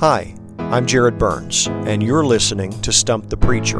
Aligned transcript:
Hi, 0.00 0.34
I'm 0.58 0.86
Jared 0.86 1.18
Byrns, 1.18 1.68
and 1.86 2.02
you're 2.02 2.26
listening 2.26 2.72
to 2.82 2.92
Stump 2.92 3.30
the 3.30 3.36
Preacher, 3.36 3.78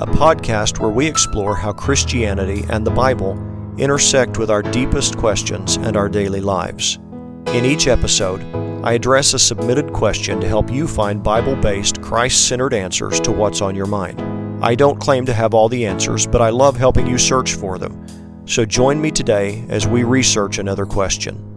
a 0.00 0.06
podcast 0.06 0.80
where 0.80 0.90
we 0.90 1.06
explore 1.06 1.54
how 1.54 1.72
Christianity 1.72 2.64
and 2.70 2.84
the 2.84 2.90
Bible 2.90 3.38
intersect 3.78 4.36
with 4.36 4.50
our 4.50 4.62
deepest 4.62 5.16
questions 5.16 5.76
and 5.76 5.96
our 5.96 6.08
daily 6.08 6.40
lives. 6.40 6.98
In 7.46 7.64
each 7.64 7.86
episode, 7.86 8.42
I 8.84 8.94
address 8.94 9.32
a 9.32 9.38
submitted 9.38 9.92
question 9.92 10.40
to 10.40 10.48
help 10.48 10.72
you 10.72 10.88
find 10.88 11.22
Bible 11.22 11.54
based, 11.54 12.02
Christ 12.02 12.48
centered 12.48 12.74
answers 12.74 13.20
to 13.20 13.30
what's 13.30 13.60
on 13.60 13.76
your 13.76 13.86
mind. 13.86 14.20
I 14.62 14.74
don't 14.74 15.00
claim 15.00 15.24
to 15.26 15.32
have 15.32 15.54
all 15.54 15.68
the 15.68 15.86
answers, 15.86 16.26
but 16.26 16.42
I 16.42 16.50
love 16.50 16.76
helping 16.76 17.06
you 17.06 17.16
search 17.16 17.54
for 17.54 17.78
them. 17.78 18.44
So 18.46 18.64
join 18.64 19.00
me 19.00 19.12
today 19.12 19.64
as 19.68 19.86
we 19.86 20.02
research 20.02 20.58
another 20.58 20.84
question. 20.84 21.53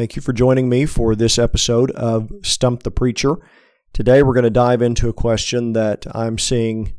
Thank 0.00 0.16
you 0.16 0.22
for 0.22 0.32
joining 0.32 0.70
me 0.70 0.86
for 0.86 1.14
this 1.14 1.38
episode 1.38 1.90
of 1.90 2.32
Stump 2.40 2.84
the 2.84 2.90
Preacher. 2.90 3.36
Today 3.92 4.22
we're 4.22 4.32
going 4.32 4.44
to 4.44 4.48
dive 4.50 4.80
into 4.80 5.10
a 5.10 5.12
question 5.12 5.74
that 5.74 6.06
I'm 6.16 6.38
seeing 6.38 6.94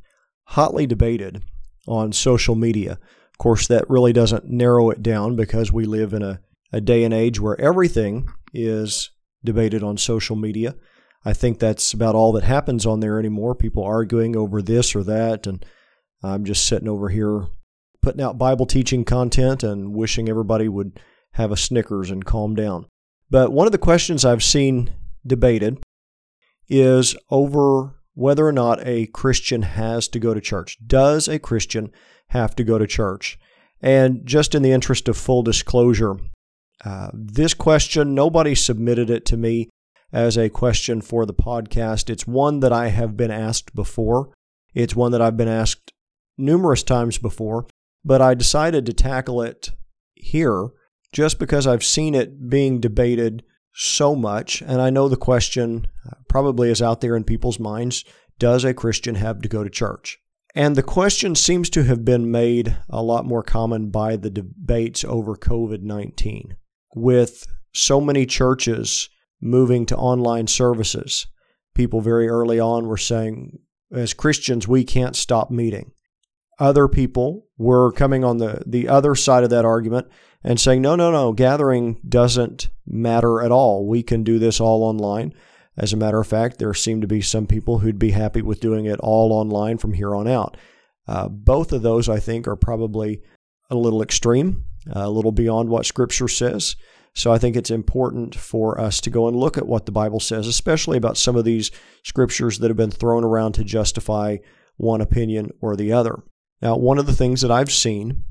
hotly 0.49 0.85
debated 0.85 1.41
on 1.87 2.13
social 2.13 2.53
media. 2.53 2.91
Of 2.91 3.37
course, 3.39 3.65
that 3.65 3.89
really 3.89 4.13
doesn't 4.13 4.51
narrow 4.51 4.91
it 4.91 5.01
down 5.01 5.35
because 5.35 5.73
we 5.73 5.85
live 5.85 6.13
in 6.13 6.21
a, 6.21 6.41
a 6.71 6.79
day 6.79 7.03
and 7.03 7.11
age 7.11 7.39
where 7.39 7.59
everything 7.59 8.27
is 8.53 9.09
debated 9.43 9.81
on 9.81 9.97
social 9.97 10.35
media. 10.35 10.75
I 11.25 11.33
think 11.33 11.57
that's 11.57 11.93
about 11.93 12.13
all 12.13 12.31
that 12.33 12.43
happens 12.43 12.85
on 12.85 12.99
there 12.99 13.17
anymore. 13.17 13.55
People 13.55 13.83
arguing 13.83 14.35
over 14.35 14.61
this 14.61 14.95
or 14.95 15.03
that, 15.05 15.47
and 15.47 15.65
I'm 16.21 16.45
just 16.45 16.67
sitting 16.67 16.87
over 16.87 17.09
here 17.09 17.47
putting 18.03 18.21
out 18.21 18.37
Bible 18.37 18.67
teaching 18.67 19.05
content 19.05 19.63
and 19.63 19.95
wishing 19.95 20.29
everybody 20.29 20.67
would 20.67 20.99
have 21.31 21.51
a 21.51 21.57
Snickers 21.57 22.11
and 22.11 22.23
calm 22.23 22.53
down. 22.53 22.85
But 23.31 23.53
one 23.53 23.65
of 23.65 23.71
the 23.71 23.77
questions 23.77 24.25
I've 24.25 24.43
seen 24.43 24.93
debated 25.25 25.81
is 26.67 27.15
over 27.29 27.95
whether 28.13 28.45
or 28.45 28.51
not 28.51 28.85
a 28.85 29.07
Christian 29.07 29.61
has 29.61 30.09
to 30.09 30.19
go 30.19 30.33
to 30.33 30.41
church. 30.41 30.77
Does 30.85 31.29
a 31.29 31.39
Christian 31.39 31.91
have 32.27 32.55
to 32.57 32.65
go 32.65 32.77
to 32.77 32.85
church? 32.85 33.39
And 33.81 34.25
just 34.25 34.53
in 34.53 34.61
the 34.61 34.73
interest 34.73 35.07
of 35.07 35.17
full 35.17 35.43
disclosure, 35.43 36.17
uh, 36.83 37.09
this 37.13 37.53
question, 37.53 38.13
nobody 38.13 38.53
submitted 38.53 39.09
it 39.09 39.25
to 39.27 39.37
me 39.37 39.69
as 40.11 40.37
a 40.37 40.49
question 40.49 40.99
for 40.99 41.25
the 41.25 41.33
podcast. 41.33 42.09
It's 42.09 42.27
one 42.27 42.59
that 42.59 42.73
I 42.73 42.89
have 42.89 43.15
been 43.15 43.31
asked 43.31 43.73
before. 43.73 44.33
It's 44.73 44.95
one 44.95 45.13
that 45.13 45.21
I've 45.21 45.37
been 45.37 45.47
asked 45.47 45.91
numerous 46.37 46.83
times 46.83 47.17
before, 47.17 47.65
but 48.03 48.21
I 48.21 48.33
decided 48.33 48.85
to 48.85 48.93
tackle 48.93 49.41
it 49.41 49.69
here 50.15 50.71
just 51.11 51.39
because 51.39 51.67
I've 51.67 51.83
seen 51.83 52.15
it 52.15 52.49
being 52.49 52.79
debated 52.79 53.43
so 53.73 54.15
much, 54.15 54.61
and 54.61 54.81
I 54.81 54.89
know 54.89 55.07
the 55.07 55.17
question 55.17 55.87
probably 56.27 56.69
is 56.69 56.81
out 56.81 57.01
there 57.01 57.15
in 57.15 57.23
people's 57.23 57.59
minds 57.59 58.03
does 58.39 58.63
a 58.63 58.73
Christian 58.73 59.15
have 59.15 59.39
to 59.41 59.47
go 59.47 59.63
to 59.63 59.69
church? 59.69 60.17
And 60.55 60.75
the 60.75 60.83
question 60.83 61.35
seems 61.35 61.69
to 61.69 61.83
have 61.83 62.03
been 62.03 62.31
made 62.31 62.75
a 62.89 63.03
lot 63.03 63.23
more 63.23 63.43
common 63.43 63.91
by 63.91 64.15
the 64.15 64.31
debates 64.31 65.05
over 65.05 65.35
COVID 65.35 65.83
19, 65.83 66.55
with 66.95 67.45
so 67.71 68.01
many 68.01 68.25
churches 68.25 69.09
moving 69.39 69.85
to 69.85 69.95
online 69.95 70.47
services. 70.47 71.27
People 71.73 72.01
very 72.01 72.27
early 72.27 72.59
on 72.59 72.87
were 72.87 72.97
saying, 72.97 73.59
as 73.93 74.13
Christians, 74.13 74.67
we 74.67 74.83
can't 74.83 75.15
stop 75.15 75.51
meeting. 75.51 75.91
Other 76.59 76.87
people 76.87 77.47
were 77.57 77.91
coming 77.91 78.23
on 78.23 78.37
the, 78.37 78.63
the 78.65 78.87
other 78.87 79.15
side 79.15 79.43
of 79.43 79.49
that 79.51 79.65
argument 79.65 80.07
and 80.43 80.59
saying, 80.59 80.81
no, 80.81 80.95
no, 80.95 81.11
no, 81.11 81.33
gathering 81.33 81.99
doesn't 82.07 82.69
matter 82.85 83.41
at 83.41 83.51
all. 83.51 83.87
We 83.87 84.03
can 84.03 84.23
do 84.23 84.39
this 84.39 84.59
all 84.59 84.83
online. 84.83 85.33
As 85.77 85.93
a 85.93 85.97
matter 85.97 86.19
of 86.19 86.27
fact, 86.27 86.59
there 86.59 86.73
seem 86.73 87.01
to 87.01 87.07
be 87.07 87.21
some 87.21 87.47
people 87.47 87.79
who'd 87.79 87.99
be 87.99 88.11
happy 88.11 88.41
with 88.41 88.59
doing 88.59 88.85
it 88.85 88.99
all 88.99 89.31
online 89.31 89.77
from 89.77 89.93
here 89.93 90.15
on 90.15 90.27
out. 90.27 90.57
Uh, 91.07 91.27
both 91.29 91.71
of 91.71 91.81
those, 91.81 92.09
I 92.09 92.19
think, 92.19 92.47
are 92.47 92.55
probably 92.55 93.21
a 93.69 93.75
little 93.75 94.01
extreme, 94.01 94.65
a 94.91 95.09
little 95.09 95.31
beyond 95.31 95.69
what 95.69 95.85
Scripture 95.85 96.27
says. 96.27 96.75
So 97.13 97.31
I 97.31 97.37
think 97.37 97.55
it's 97.55 97.71
important 97.71 98.35
for 98.35 98.79
us 98.79 99.01
to 99.01 99.09
go 99.09 99.27
and 99.27 99.35
look 99.35 99.57
at 99.57 99.67
what 99.67 99.85
the 99.85 99.91
Bible 99.91 100.19
says, 100.19 100.47
especially 100.47 100.97
about 100.97 101.17
some 101.17 101.35
of 101.35 101.45
these 101.45 101.71
scriptures 102.03 102.59
that 102.59 102.69
have 102.69 102.77
been 102.77 102.91
thrown 102.91 103.23
around 103.23 103.53
to 103.53 103.63
justify 103.63 104.37
one 104.77 105.01
opinion 105.01 105.51
or 105.61 105.75
the 105.75 105.91
other. 105.91 106.23
Now, 106.61 106.77
one 106.77 106.97
of 106.97 107.07
the 107.07 107.13
things 107.13 107.41
that 107.41 107.51
I've 107.51 107.71
seen 107.71 108.23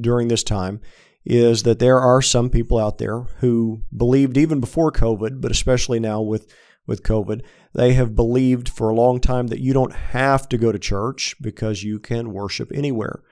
during 0.00 0.28
this 0.28 0.42
time 0.42 0.80
is 1.24 1.64
that 1.64 1.78
there 1.78 2.00
are 2.00 2.22
some 2.22 2.48
people 2.50 2.78
out 2.78 2.98
there 2.98 3.20
who 3.40 3.82
believed 3.94 4.36
even 4.36 4.60
before 4.60 4.90
COVID, 4.90 5.40
but 5.40 5.50
especially 5.50 6.00
now 6.00 6.20
with, 6.20 6.52
with 6.86 7.02
COVID, 7.02 7.42
they 7.74 7.92
have 7.92 8.16
believed 8.16 8.68
for 8.68 8.88
a 8.88 8.94
long 8.94 9.20
time 9.20 9.48
that 9.48 9.60
you 9.60 9.72
don't 9.72 9.92
have 9.92 10.48
to 10.48 10.58
go 10.58 10.72
to 10.72 10.78
church 10.78 11.36
because 11.40 11.82
you 11.84 11.98
can 11.98 12.32
worship 12.32 12.70
anywhere. 12.74 13.22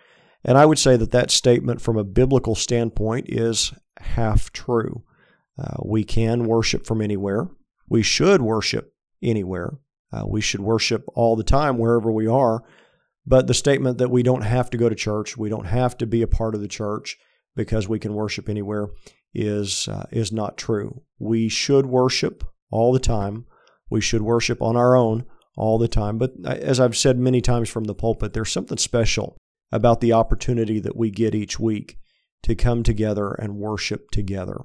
And 0.44 0.56
I 0.56 0.66
would 0.66 0.78
say 0.78 0.97
that 0.97 1.10
that 1.10 1.31
statement 1.31 1.81
from 1.81 1.97
a 1.97 2.04
biblical 2.04 2.54
standpoint 2.54 3.26
is 3.28 3.72
half 3.99 4.53
true. 4.53 5.03
Uh, 5.59 5.76
we 5.84 6.05
can 6.05 6.44
worship 6.44 6.87
from 6.87 7.03
anywhere. 7.03 7.49
We 7.88 8.03
should 8.03 8.43
worship 8.43 8.94
anywhere. 9.22 9.78
Uh, 10.12 10.25
we 10.26 10.41
should 10.41 10.60
worship 10.60 11.05
all 11.15 11.37
the 11.37 11.43
time 11.43 11.78
wherever 11.78 12.12
we 12.12 12.26
are. 12.26 12.62
But 13.26 13.47
the 13.47 13.55
statement 13.55 13.99
that 13.99 14.10
we 14.10 14.22
don't 14.22 14.43
have 14.43 14.70
to 14.70 14.78
go 14.78 14.88
to 14.88 14.94
church, 14.94 15.37
we 15.37 15.49
don't 15.49 15.66
have 15.66 15.99
to 15.99 16.06
be 16.06 16.22
a 16.22 16.28
part 16.28 16.55
of 16.55 16.60
the 16.60 16.69
church, 16.69 17.19
because 17.58 17.88
we 17.88 17.98
can 17.98 18.14
worship 18.14 18.48
anywhere 18.48 18.88
is 19.34 19.88
uh, 19.88 20.06
is 20.12 20.32
not 20.32 20.56
true. 20.56 21.02
We 21.19 21.48
should 21.48 21.86
worship 21.86 22.44
all 22.70 22.92
the 22.92 23.00
time. 23.00 23.46
We 23.91 24.00
should 24.00 24.22
worship 24.22 24.62
on 24.62 24.76
our 24.76 24.96
own 24.96 25.26
all 25.56 25.76
the 25.76 25.88
time. 25.88 26.19
But 26.19 26.34
uh, 26.44 26.50
as 26.50 26.78
I've 26.78 26.96
said 26.96 27.19
many 27.19 27.41
times 27.41 27.69
from 27.69 27.84
the 27.84 27.96
pulpit, 27.96 28.32
there's 28.32 28.52
something 28.52 28.78
special 28.78 29.36
about 29.72 30.00
the 30.00 30.12
opportunity 30.12 30.78
that 30.78 30.96
we 30.96 31.10
get 31.10 31.34
each 31.34 31.58
week 31.58 31.98
to 32.44 32.54
come 32.54 32.84
together 32.84 33.32
and 33.32 33.56
worship 33.56 34.10
together. 34.12 34.60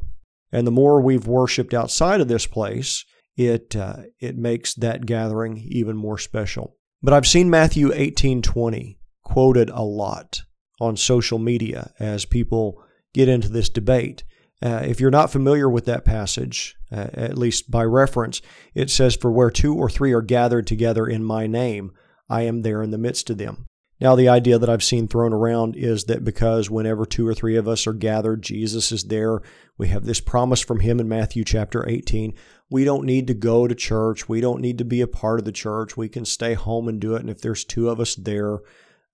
And 0.51 0.67
the 0.67 0.71
more 0.71 1.01
we've 1.01 1.25
worshiped 1.25 1.73
outside 1.73 2.21
of 2.21 2.27
this 2.27 2.45
place, 2.45 3.03
it 3.35 3.75
uh, 3.75 4.03
it 4.19 4.37
makes 4.37 4.75
that 4.75 5.07
gathering 5.07 5.57
even 5.67 5.97
more 5.97 6.19
special. 6.19 6.77
But 7.01 7.13
I've 7.13 7.27
seen 7.27 7.49
Matthew 7.49 7.89
18:20 7.89 8.97
quoted 9.23 9.71
a 9.71 9.81
lot 9.81 10.41
on 10.79 10.95
social 10.95 11.39
media 11.39 11.91
as 11.99 12.25
people 12.25 12.82
get 13.13 13.29
into 13.29 13.49
this 13.49 13.69
debate. 13.69 14.23
Uh, 14.61 14.81
if 14.85 14.99
you're 14.99 15.11
not 15.11 15.31
familiar 15.31 15.69
with 15.69 15.85
that 15.85 16.05
passage, 16.05 16.75
uh, 16.91 17.07
at 17.13 17.37
least 17.37 17.69
by 17.69 17.83
reference, 17.83 18.41
it 18.73 18.89
says, 18.89 19.15
For 19.15 19.31
where 19.31 19.51
two 19.51 19.75
or 19.75 19.89
three 19.89 20.13
are 20.13 20.21
gathered 20.21 20.67
together 20.67 21.05
in 21.05 21.23
my 21.23 21.47
name, 21.47 21.91
I 22.29 22.43
am 22.43 22.61
there 22.61 22.81
in 22.81 22.91
the 22.91 22.97
midst 22.97 23.29
of 23.29 23.37
them. 23.37 23.65
Now, 23.99 24.15
the 24.15 24.29
idea 24.29 24.57
that 24.57 24.69
I've 24.69 24.83
seen 24.83 25.07
thrown 25.07 25.33
around 25.33 25.75
is 25.75 26.05
that 26.05 26.25
because 26.25 26.69
whenever 26.69 27.05
two 27.05 27.27
or 27.27 27.33
three 27.33 27.55
of 27.55 27.67
us 27.67 27.87
are 27.87 27.93
gathered, 27.93 28.41
Jesus 28.41 28.91
is 28.91 29.05
there. 29.05 29.41
We 29.77 29.87
have 29.89 30.05
this 30.05 30.19
promise 30.19 30.61
from 30.61 30.81
him 30.81 30.99
in 30.99 31.07
Matthew 31.07 31.43
chapter 31.43 31.87
18. 31.87 32.33
We 32.69 32.83
don't 32.83 33.05
need 33.05 33.27
to 33.27 33.33
go 33.33 33.67
to 33.67 33.75
church. 33.75 34.27
We 34.27 34.41
don't 34.41 34.61
need 34.61 34.77
to 34.79 34.85
be 34.85 35.01
a 35.01 35.07
part 35.07 35.39
of 35.39 35.45
the 35.45 35.51
church. 35.51 35.95
We 35.95 36.09
can 36.09 36.25
stay 36.25 36.53
home 36.53 36.87
and 36.87 36.99
do 36.99 37.15
it. 37.15 37.21
And 37.21 37.29
if 37.29 37.39
there's 37.39 37.63
two 37.63 37.89
of 37.89 37.99
us 37.99 38.15
there, 38.15 38.59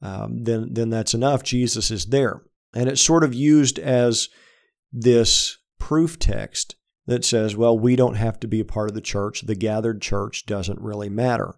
um, 0.02 0.44
then 0.44 0.74
then 0.74 0.90
that's 0.90 1.14
enough. 1.14 1.44
Jesus 1.44 1.92
is 1.92 2.06
there, 2.06 2.42
and 2.74 2.90
it's 2.90 3.02
sort 3.02 3.24
of 3.24 3.34
used 3.34 3.80
as 3.80 4.30
this 4.92 5.58
proof 5.80 6.20
text 6.20 6.76
that 7.08 7.26
says, 7.26 7.56
well, 7.56 7.78
we 7.78 7.96
don't 7.96 8.16
have 8.16 8.40
to 8.40 8.48
be 8.48 8.60
a 8.60 8.66
part 8.66 8.90
of 8.90 8.96
the 8.96 9.02
church. 9.02 9.42
The 9.42 9.56
gathered 9.56 10.02
church 10.02 10.46
doesn't 10.46 10.82
really 10.82 11.10
matter. 11.10 11.56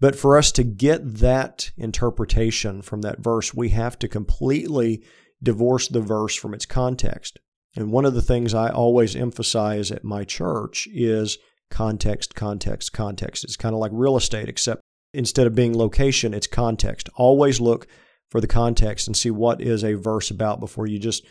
But 0.00 0.16
for 0.16 0.36
us 0.36 0.50
to 0.52 0.64
get 0.64 1.18
that 1.18 1.70
interpretation 1.76 2.82
from 2.82 3.02
that 3.02 3.20
verse, 3.20 3.54
we 3.54 3.68
have 3.68 3.96
to 4.00 4.08
completely 4.08 5.04
divorce 5.40 5.86
the 5.86 6.00
verse 6.00 6.34
from 6.34 6.54
its 6.54 6.66
context. 6.66 7.38
And 7.76 7.92
one 7.92 8.04
of 8.04 8.14
the 8.14 8.22
things 8.22 8.54
I 8.54 8.70
always 8.70 9.14
emphasize 9.14 9.92
at 9.92 10.02
my 10.02 10.24
church 10.24 10.88
is 10.92 11.38
context, 11.70 12.34
context, 12.34 12.92
context. 12.92 13.44
It's 13.44 13.56
kind 13.56 13.74
of 13.74 13.80
like 13.80 13.92
real 13.94 14.16
estate, 14.16 14.48
except 14.48 14.82
instead 15.14 15.46
of 15.46 15.54
being 15.54 15.76
location, 15.76 16.34
it's 16.34 16.48
context. 16.48 17.08
Always 17.14 17.60
look 17.60 17.86
for 18.32 18.40
the 18.40 18.48
context 18.48 19.06
and 19.06 19.14
see 19.14 19.30
what 19.30 19.60
is 19.60 19.84
a 19.84 19.92
verse 19.92 20.30
about 20.30 20.58
before 20.58 20.86
you 20.86 20.98
just 20.98 21.22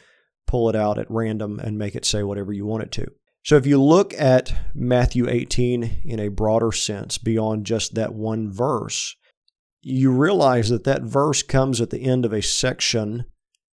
pull 0.46 0.70
it 0.70 0.76
out 0.76 1.00
at 1.00 1.10
random 1.10 1.60
and 1.60 1.76
make 1.76 1.96
it 1.96 2.06
say 2.06 2.22
whatever 2.22 2.54
you 2.54 2.64
want 2.64 2.84
it 2.84 2.92
to. 2.92 3.08
So 3.44 3.56
if 3.56 3.66
you 3.66 3.82
look 3.82 4.14
at 4.14 4.54
Matthew 4.76 5.28
18 5.28 6.04
in 6.06 6.20
a 6.20 6.28
broader 6.28 6.72
sense, 6.72 7.18
beyond 7.18 7.66
just 7.66 7.96
that 7.96 8.14
one 8.14 8.52
verse, 8.52 9.16
you 9.82 10.12
realize 10.12 10.70
that 10.70 10.84
that 10.84 11.02
verse 11.02 11.42
comes 11.42 11.82
at 11.82 11.90
the 11.90 12.04
end 12.04 12.24
of 12.24 12.34
a 12.34 12.42
section 12.44 13.26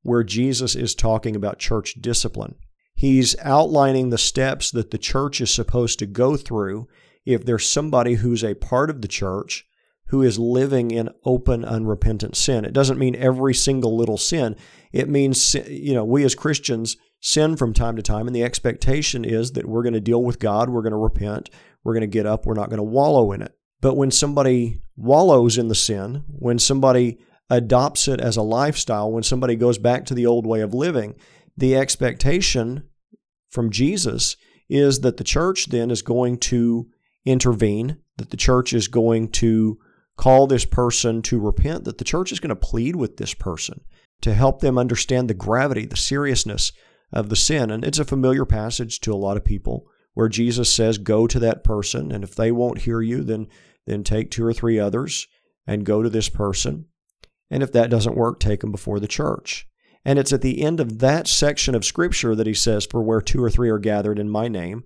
where 0.03 0.23
Jesus 0.23 0.77
is 0.77 0.95
talking 0.95 1.35
about 1.35 1.59
church 1.59 1.95
discipline. 2.01 2.55
He's 2.95 3.35
outlining 3.41 4.11
the 4.11 4.19
steps 4.19 4.71
that 4.71 4.93
the 4.93 4.99
church 4.99 5.41
is 5.41 5.51
supposed 5.51 5.99
to 5.99 6.07
go 6.07 6.37
through 6.37 6.87
if 7.25 7.45
there's 7.45 7.69
somebody 7.69 8.15
who's 8.15 8.45
a 8.45 8.55
part 8.55 8.89
of 8.89 9.03
the 9.03 9.09
church 9.09 9.66
who 10.09 10.23
is 10.23 10.39
living 10.39 10.91
in 10.91 11.11
open, 11.25 11.65
unrepentant 11.65 12.37
sin. 12.37 12.65
It 12.65 12.73
doesn't 12.73 12.99
mean 12.99 13.17
every 13.17 13.55
single 13.55 13.97
little 13.97 14.19
sin. 14.19 14.57
It 14.93 15.09
means, 15.09 15.55
you 15.69 15.95
know, 15.95 16.05
we 16.05 16.25
as 16.25 16.35
Christians 16.35 16.97
sin 17.21 17.57
from 17.57 17.73
time 17.73 17.97
to 17.97 18.03
time, 18.03 18.27
and 18.27 18.37
the 18.37 18.45
expectation 18.45 19.25
is 19.25 19.53
that 19.53 19.67
we're 19.67 19.83
going 19.83 19.95
to 19.95 20.01
deal 20.01 20.23
with 20.23 20.39
God, 20.39 20.71
we're 20.71 20.83
going 20.83 20.93
to 20.93 20.97
repent, 20.97 21.51
we're 21.83 21.95
going 21.95 22.03
to 22.03 22.07
get 22.07 22.27
up, 22.27 22.47
we're 22.47 22.55
not 22.55 22.71
going 22.71 22.79
to 22.79 22.85
wallow 22.85 23.33
in 23.33 23.43
it. 23.43 23.53
But 23.81 23.97
when 23.97 24.11
somebody 24.11 24.81
wallows 24.97 25.59
in 25.59 25.69
the 25.69 25.75
sin, 25.75 26.25
when 26.29 26.59
somebody 26.59 27.19
adopts 27.51 28.09
it 28.09 28.21
as 28.21 28.37
a 28.37 28.43
lifestyle, 28.43 29.11
when 29.11 29.23
somebody 29.23 29.57
goes 29.57 29.79
back 29.79 30.05
to 30.07 30.15
the 30.15 30.27
old 30.27 30.47
way 30.47 30.61
of 30.61 30.75
living, 30.75 31.15
the 31.57 31.77
expectation 31.77 32.85
from 33.51 33.71
Jesus 33.71 34.37
is 34.69 35.01
that 35.01 35.17
the 35.17 35.25
church 35.25 35.67
then 35.67 35.91
is 35.91 36.03
going 36.03 36.39
to 36.39 36.89
intervene, 37.25 37.99
that 38.19 38.31
the 38.31 38.37
church 38.37 38.73
is 38.73 38.89
going 38.89 39.31
to 39.31 39.79
call 40.17 40.47
this 40.47 40.65
person 40.65 41.23
to 41.23 41.39
repent, 41.39 41.85
that 41.85 41.99
the 41.99 42.05
church 42.05 42.33
is 42.33 42.41
going 42.41 42.51
to 42.51 42.57
plead 42.57 42.97
with 42.97 43.17
this 43.17 43.35
person 43.35 43.83
to 44.23 44.35
help 44.35 44.61
them 44.61 44.79
understand 44.79 45.29
the 45.29 45.35
gravity, 45.35 45.85
the 45.87 45.97
seriousness 45.97 46.73
of 47.13 47.29
the 47.29 47.37
sin. 47.37 47.71
And 47.71 47.85
it's 47.85 47.99
a 47.99 48.05
familiar 48.05 48.45
passage 48.45 49.01
to 49.01 49.13
a 49.13 49.17
lot 49.17 49.37
of 49.37 49.45
people 49.45 49.87
where 50.15 50.29
Jesus 50.29 50.73
says, 50.73 50.99
Go 50.99 51.27
to 51.27 51.39
that 51.41 51.63
person, 51.63 52.11
and 52.11 52.25
if 52.25 52.35
they 52.35 52.51
won't 52.51 52.83
hear 52.83 53.03
you, 53.03 53.23
then, 53.23 53.49
then 53.87 54.03
take 54.03 54.31
two 54.31 54.45
or 54.45 54.53
three 54.53 54.79
others 54.79 55.27
and 55.67 55.85
go 55.85 56.03
to 56.03 56.09
this 56.09 56.29
person. 56.29 56.87
And 57.51 57.63
if 57.63 57.73
that 57.73 57.91
doesn't 57.91 58.17
work, 58.17 58.41
take 58.41 58.61
them 58.61 58.73
before 58.73 58.99
the 58.99 59.07
church. 59.07 59.69
And 60.05 60.19
it's 60.19 60.33
at 60.33 60.41
the 60.41 60.63
end 60.63 60.81
of 60.81 61.01
that 61.01 61.27
section 61.27 61.75
of 61.75 61.85
Scripture 61.85 62.35
that 62.35 62.47
he 62.47 62.55
says, 62.55 62.87
For 62.87 63.03
where 63.03 63.21
two 63.21 63.43
or 63.43 63.51
three 63.51 63.69
are 63.69 63.79
gathered 63.79 64.19
in 64.19 64.31
my 64.31 64.49
name, 64.49 64.85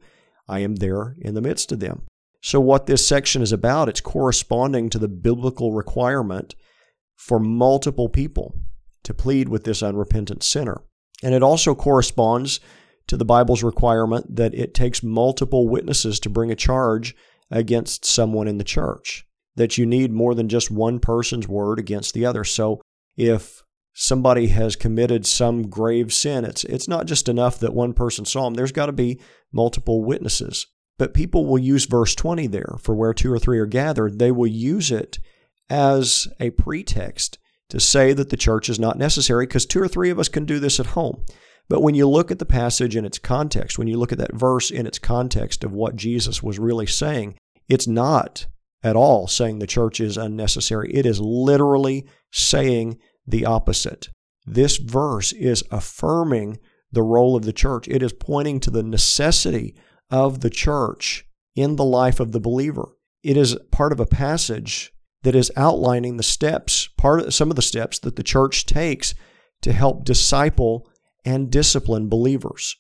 I 0.49 0.61
am 0.61 0.77
there 0.77 1.17
in 1.21 1.35
the 1.35 1.43
midst 1.43 1.71
of 1.73 1.81
them. 1.81 2.03
So, 2.43 2.59
what 2.59 2.87
this 2.87 3.07
section 3.07 3.43
is 3.43 3.53
about, 3.53 3.89
it's 3.89 4.01
corresponding 4.01 4.89
to 4.91 4.99
the 4.99 5.09
biblical 5.09 5.73
requirement 5.73 6.55
for 7.17 7.39
multiple 7.39 8.09
people 8.09 8.55
to 9.05 9.13
plead 9.13 9.49
with 9.49 9.65
this 9.65 9.83
unrepentant 9.83 10.43
sinner. 10.43 10.83
And 11.23 11.35
it 11.35 11.43
also 11.43 11.75
corresponds 11.75 12.61
to 13.09 13.17
the 13.17 13.27
Bible's 13.27 13.63
requirement 13.63 14.37
that 14.37 14.55
it 14.55 14.73
takes 14.73 15.03
multiple 15.03 15.69
witnesses 15.69 16.19
to 16.21 16.31
bring 16.31 16.51
a 16.51 16.57
charge 16.57 17.15
against 17.51 18.05
someone 18.05 18.49
in 18.49 18.57
the 18.57 18.65
church, 18.65 19.27
that 19.57 19.77
you 19.77 19.85
need 19.85 20.13
more 20.13 20.35
than 20.35 20.49
just 20.49 20.71
one 20.71 20.99
person's 20.99 21.49
word 21.49 21.79
against 21.79 22.15
the 22.15 22.25
other. 22.25 22.45
So, 22.45 22.81
if 23.17 23.63
somebody 23.93 24.47
has 24.47 24.77
committed 24.77 25.27
some 25.27 25.69
grave 25.69 26.11
sin, 26.11 26.47
it's, 26.47 26.65
it's 26.65 26.89
not 26.89 27.05
just 27.05 27.29
enough 27.29 27.59
that 27.59 27.75
one 27.75 27.93
person 27.93 28.25
saw 28.25 28.47
him, 28.47 28.55
there's 28.55 28.73
got 28.73 28.87
to 28.87 28.93
be 28.93 29.21
multiple 29.53 30.03
witnesses. 30.03 30.67
But 31.01 31.15
people 31.15 31.47
will 31.47 31.59
use 31.59 31.87
verse 31.87 32.15
20 32.15 32.47
there 32.49 32.77
for 32.79 32.95
where 32.95 33.15
two 33.15 33.33
or 33.33 33.39
three 33.39 33.59
are 33.59 33.65
gathered. 33.65 34.19
They 34.19 34.31
will 34.31 34.47
use 34.47 34.91
it 34.91 35.19
as 35.71 36.29
a 36.39 36.51
pretext 36.51 37.39
to 37.71 37.81
say 37.81 38.13
that 38.13 38.29
the 38.29 38.37
church 38.37 38.69
is 38.69 38.79
not 38.79 38.99
necessary 38.99 39.47
because 39.47 39.65
two 39.65 39.81
or 39.81 39.89
three 39.89 40.11
of 40.11 40.19
us 40.19 40.29
can 40.29 40.45
do 40.45 40.59
this 40.59 40.79
at 40.79 40.89
home. 40.89 41.25
But 41.71 41.81
when 41.81 41.95
you 41.95 42.07
look 42.07 42.31
at 42.31 42.39
the 42.39 42.45
passage 42.45 42.97
in 42.97 43.07
its 43.07 43.19
context, 43.19 43.79
when 43.79 43.89
you 43.89 43.97
look 43.97 44.13
at 44.13 44.19
that 44.19 44.35
verse 44.35 44.71
in 44.71 44.87
its 44.87 44.99
context 44.99 45.65
of 45.65 45.73
what 45.73 45.97
Jesus 45.97 46.43
was 46.43 46.59
really 46.59 46.87
saying, 46.87 47.39
it's 47.67 47.87
not 47.87 48.47
at 48.83 48.95
all 48.95 49.27
saying 49.27 49.59
the 49.59 49.67
church 49.67 50.01
is 50.01 50.19
unnecessary. 50.19 50.91
It 50.93 51.07
is 51.07 51.19
literally 51.19 52.07
saying 52.31 52.99
the 53.27 53.47
opposite. 53.47 54.11
This 54.45 54.77
verse 54.77 55.33
is 55.33 55.65
affirming 55.71 56.59
the 56.93 57.03
role 57.03 57.37
of 57.37 57.47
the 57.47 57.55
church. 57.55 57.89
It 57.89 58.03
is 58.03 58.13
pointing 58.13 58.61
to 58.61 58.71
the 58.71 58.83
necessity 58.83 59.75
of 60.11 60.41
the 60.41 60.51
church 60.51 61.27
in 61.55 61.77
the 61.77 61.85
life 61.85 62.21
of 62.21 62.33
the 62.33 62.41
believer. 62.41 62.89
It 63.23 63.37
is 63.37 63.57
part 63.71 63.93
of 63.93 64.01
a 64.01 64.07
passage 64.07 64.93
that 65.23 65.35
is 65.35 65.53
outlining 65.57 66.17
the 66.17 66.23
steps, 66.23 66.89
part 66.97 67.21
of 67.21 67.35
some 67.35 67.51
of 67.51 67.57
the 67.57 67.63
steps 67.63 67.99
that 68.01 68.17
the 68.17 68.23
church 68.23 68.67
takes 68.67 69.15
to 69.63 69.73
help 69.73 70.05
disciple 70.05 70.89
and 71.25 71.51
discipline 71.51 72.09
believers. 72.09 72.77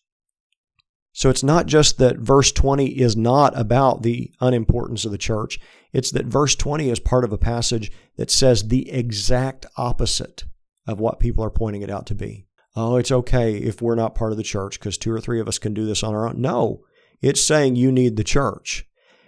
So 1.12 1.28
it's 1.28 1.42
not 1.42 1.66
just 1.66 1.98
that 1.98 2.18
verse 2.18 2.52
20 2.52 2.86
is 2.86 3.16
not 3.16 3.58
about 3.58 4.02
the 4.02 4.32
unimportance 4.40 5.04
of 5.04 5.10
the 5.10 5.18
church. 5.18 5.58
It's 5.92 6.12
that 6.12 6.26
verse 6.26 6.54
20 6.54 6.88
is 6.88 7.00
part 7.00 7.24
of 7.24 7.32
a 7.32 7.38
passage 7.38 7.90
that 8.16 8.30
says 8.30 8.68
the 8.68 8.90
exact 8.90 9.66
opposite 9.76 10.44
of 10.86 11.00
what 11.00 11.20
people 11.20 11.44
are 11.44 11.50
pointing 11.50 11.82
it 11.82 11.90
out 11.90 12.06
to 12.06 12.14
be. 12.14 12.46
Oh, 12.76 12.96
it's 12.96 13.10
okay 13.10 13.56
if 13.56 13.82
we're 13.82 13.96
not 13.96 14.14
part 14.14 14.30
of 14.30 14.38
the 14.38 14.44
church 14.44 14.78
because 14.78 14.96
two 14.96 15.12
or 15.12 15.20
three 15.20 15.40
of 15.40 15.48
us 15.48 15.58
can 15.58 15.74
do 15.74 15.84
this 15.84 16.02
on 16.02 16.14
our 16.14 16.28
own. 16.28 16.40
No, 16.40 16.84
it's 17.20 17.42
saying 17.42 17.76
you 17.76 17.92
need 17.92 18.16
the 18.16 18.24
church. 18.24 18.86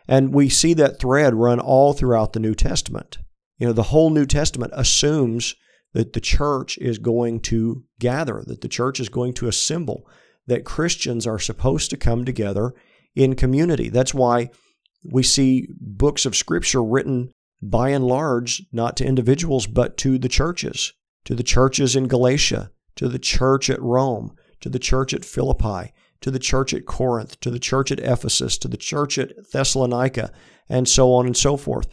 And 0.09 0.35
we 0.35 0.49
see 0.49 0.75
that 0.75 0.99
thread 0.99 1.35
run 1.35 1.61
all 1.61 1.93
throughout 1.93 2.33
the 2.33 2.41
New 2.41 2.55
Testament. 2.55 3.19
You 3.59 3.67
know, 3.67 3.73
the 3.73 3.85
whole 3.85 4.11
New 4.11 4.27
Testament 4.27 4.73
assumes 4.75 5.55
that 5.93 6.13
the 6.13 6.21
church 6.21 6.79
is 6.79 6.99
going 6.99 7.41
to 7.41 7.85
gather, 7.99 8.43
that 8.47 8.61
the 8.61 8.69
church 8.69 8.99
is 8.99 9.09
going 9.09 9.35
to 9.35 9.47
assemble, 9.47 10.09
that 10.47 10.65
Christians 10.65 11.27
are 11.27 11.39
supposed 11.39 11.91
to 11.91 11.97
come 11.97 12.25
together 12.25 12.75
in 13.15 13.37
community. 13.37 13.89
That's 13.89 14.15
why 14.15 14.51
we 15.05 15.23
see 15.23 15.69
books 15.81 16.27
of 16.27 16.37
Scripture 16.37 16.83
written 16.83 17.31
by 17.61 17.91
and 17.91 18.05
large 18.05 18.63
not 18.73 18.97
to 18.97 19.07
individuals, 19.07 19.67
but 19.67 19.97
to 19.99 20.19
the 20.19 20.29
churches, 20.29 20.93
to 21.25 21.35
the 21.35 21.43
churches 21.43 21.95
in 21.95 22.09
Galatia, 22.09 22.71
to 22.97 23.09
the 23.09 23.19
church 23.19 23.71
at 23.71 23.81
Rome, 23.81 24.35
to 24.61 24.69
the 24.69 24.79
church 24.79 25.15
at 25.15 25.25
Philippi, 25.25 25.93
to 26.23 26.31
the 26.31 26.39
church 26.39 26.73
at 26.73 26.87
Corinth, 26.87 27.39
to 27.41 27.51
the 27.51 27.59
church 27.59 27.93
at 27.93 28.01
Ephesus, 28.01 28.59
to 28.59 28.69
the 28.69 28.77
church 28.77 29.19
at 29.19 29.51
Thessalonica, 29.53 30.33
and 30.69 30.89
so 30.89 31.13
on 31.13 31.27
and 31.27 31.37
so 31.37 31.57
forth. 31.57 31.89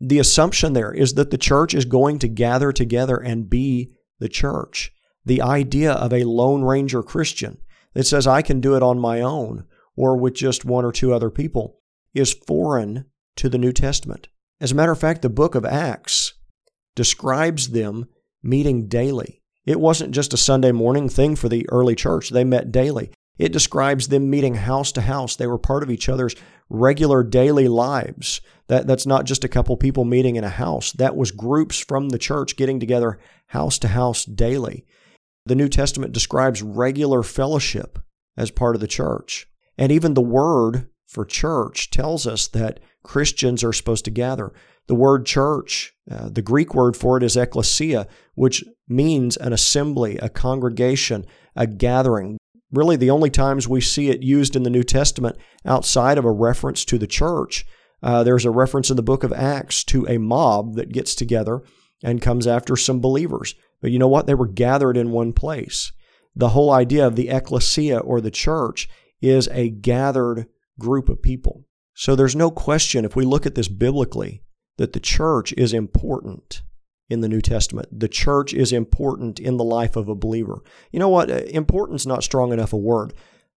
The 0.00 0.18
assumption 0.18 0.72
there 0.72 0.92
is 0.92 1.14
that 1.14 1.30
the 1.30 1.38
church 1.38 1.74
is 1.74 1.84
going 1.84 2.18
to 2.20 2.28
gather 2.28 2.72
together 2.72 3.16
and 3.16 3.48
be 3.48 3.92
the 4.18 4.28
church. 4.28 4.92
The 5.24 5.42
idea 5.42 5.92
of 5.92 6.12
a 6.12 6.24
Lone 6.24 6.62
Ranger 6.62 7.02
Christian 7.02 7.58
that 7.94 8.04
says, 8.04 8.26
I 8.26 8.42
can 8.42 8.60
do 8.60 8.76
it 8.76 8.82
on 8.82 8.98
my 8.98 9.20
own 9.20 9.64
or 9.96 10.16
with 10.16 10.34
just 10.34 10.64
one 10.64 10.84
or 10.84 10.92
two 10.92 11.12
other 11.12 11.30
people 11.30 11.80
is 12.14 12.34
foreign 12.34 13.06
to 13.36 13.48
the 13.48 13.58
New 13.58 13.72
Testament. 13.72 14.28
As 14.60 14.72
a 14.72 14.74
matter 14.74 14.92
of 14.92 15.00
fact, 15.00 15.22
the 15.22 15.28
book 15.28 15.54
of 15.54 15.64
Acts 15.64 16.34
describes 16.94 17.70
them 17.70 18.06
meeting 18.42 18.88
daily. 18.88 19.42
It 19.64 19.80
wasn't 19.80 20.14
just 20.14 20.32
a 20.32 20.38
Sunday 20.38 20.72
morning 20.72 21.08
thing 21.08 21.36
for 21.36 21.48
the 21.48 21.68
early 21.70 21.94
church, 21.94 22.30
they 22.30 22.44
met 22.44 22.70
daily. 22.70 23.10
It 23.38 23.52
describes 23.52 24.08
them 24.08 24.30
meeting 24.30 24.54
house 24.54 24.92
to 24.92 25.02
house. 25.02 25.36
They 25.36 25.46
were 25.46 25.58
part 25.58 25.82
of 25.82 25.90
each 25.90 26.08
other's 26.08 26.34
regular 26.68 27.22
daily 27.22 27.68
lives. 27.68 28.40
That, 28.68 28.86
that's 28.86 29.06
not 29.06 29.24
just 29.24 29.44
a 29.44 29.48
couple 29.48 29.76
people 29.76 30.04
meeting 30.04 30.36
in 30.36 30.44
a 30.44 30.48
house. 30.48 30.92
That 30.92 31.16
was 31.16 31.30
groups 31.30 31.78
from 31.78 32.08
the 32.08 32.18
church 32.18 32.56
getting 32.56 32.80
together 32.80 33.18
house 33.48 33.78
to 33.80 33.88
house 33.88 34.24
daily. 34.24 34.84
The 35.44 35.54
New 35.54 35.68
Testament 35.68 36.12
describes 36.12 36.62
regular 36.62 37.22
fellowship 37.22 37.98
as 38.36 38.50
part 38.50 38.74
of 38.74 38.80
the 38.80 38.88
church. 38.88 39.46
And 39.78 39.92
even 39.92 40.14
the 40.14 40.22
word 40.22 40.88
for 41.06 41.24
church 41.24 41.90
tells 41.90 42.26
us 42.26 42.48
that 42.48 42.80
Christians 43.02 43.62
are 43.62 43.72
supposed 43.72 44.04
to 44.06 44.10
gather. 44.10 44.52
The 44.88 44.94
word 44.94 45.26
church, 45.26 45.94
uh, 46.10 46.28
the 46.28 46.42
Greek 46.42 46.74
word 46.74 46.96
for 46.96 47.16
it 47.16 47.22
is 47.22 47.36
ecclesia, 47.36 48.08
which 48.34 48.64
means 48.88 49.36
an 49.36 49.52
assembly, 49.52 50.16
a 50.18 50.28
congregation, 50.28 51.24
a 51.54 51.66
gathering 51.66 52.38
really 52.72 52.96
the 52.96 53.10
only 53.10 53.30
times 53.30 53.68
we 53.68 53.80
see 53.80 54.10
it 54.10 54.22
used 54.22 54.56
in 54.56 54.62
the 54.62 54.70
New 54.70 54.82
Testament 54.82 55.36
outside 55.64 56.18
of 56.18 56.24
a 56.24 56.30
reference 56.30 56.84
to 56.86 56.98
the 56.98 57.06
church. 57.06 57.64
Uh, 58.02 58.22
there's 58.22 58.44
a 58.44 58.50
reference 58.50 58.90
in 58.90 58.96
the 58.96 59.02
book 59.02 59.24
of 59.24 59.32
Acts 59.32 59.84
to 59.84 60.06
a 60.06 60.18
mob 60.18 60.74
that 60.74 60.92
gets 60.92 61.14
together 61.14 61.62
and 62.02 62.20
comes 62.20 62.46
after 62.46 62.76
some 62.76 63.00
believers. 63.00 63.54
But 63.80 63.90
you 63.90 63.98
know 63.98 64.08
what? 64.08 64.26
They 64.26 64.34
were 64.34 64.46
gathered 64.46 64.96
in 64.96 65.10
one 65.10 65.32
place. 65.32 65.92
The 66.34 66.50
whole 66.50 66.72
idea 66.72 67.06
of 67.06 67.16
the 67.16 67.28
ecclesia 67.28 67.98
or 67.98 68.20
the 68.20 68.30
church 68.30 68.88
is 69.22 69.48
a 69.48 69.70
gathered 69.70 70.46
group 70.78 71.08
of 71.08 71.22
people. 71.22 71.64
So 71.94 72.14
there's 72.14 72.36
no 72.36 72.50
question, 72.50 73.06
if 73.06 73.16
we 73.16 73.24
look 73.24 73.46
at 73.46 73.54
this 73.54 73.68
biblically, 73.68 74.42
that 74.76 74.92
the 74.92 75.00
church 75.00 75.54
is 75.54 75.72
important 75.72 76.60
in 77.08 77.20
the 77.20 77.28
New 77.28 77.40
Testament. 77.40 77.88
The 77.92 78.08
church 78.08 78.52
is 78.52 78.72
important 78.72 79.38
in 79.38 79.56
the 79.56 79.64
life 79.64 79.96
of 79.96 80.08
a 80.08 80.14
believer. 80.14 80.62
You 80.90 80.98
know 80.98 81.08
what? 81.08 81.30
Uh, 81.30 81.42
important's 81.46 82.06
not 82.06 82.24
strong 82.24 82.52
enough 82.52 82.72
a 82.72 82.76
word. 82.76 83.12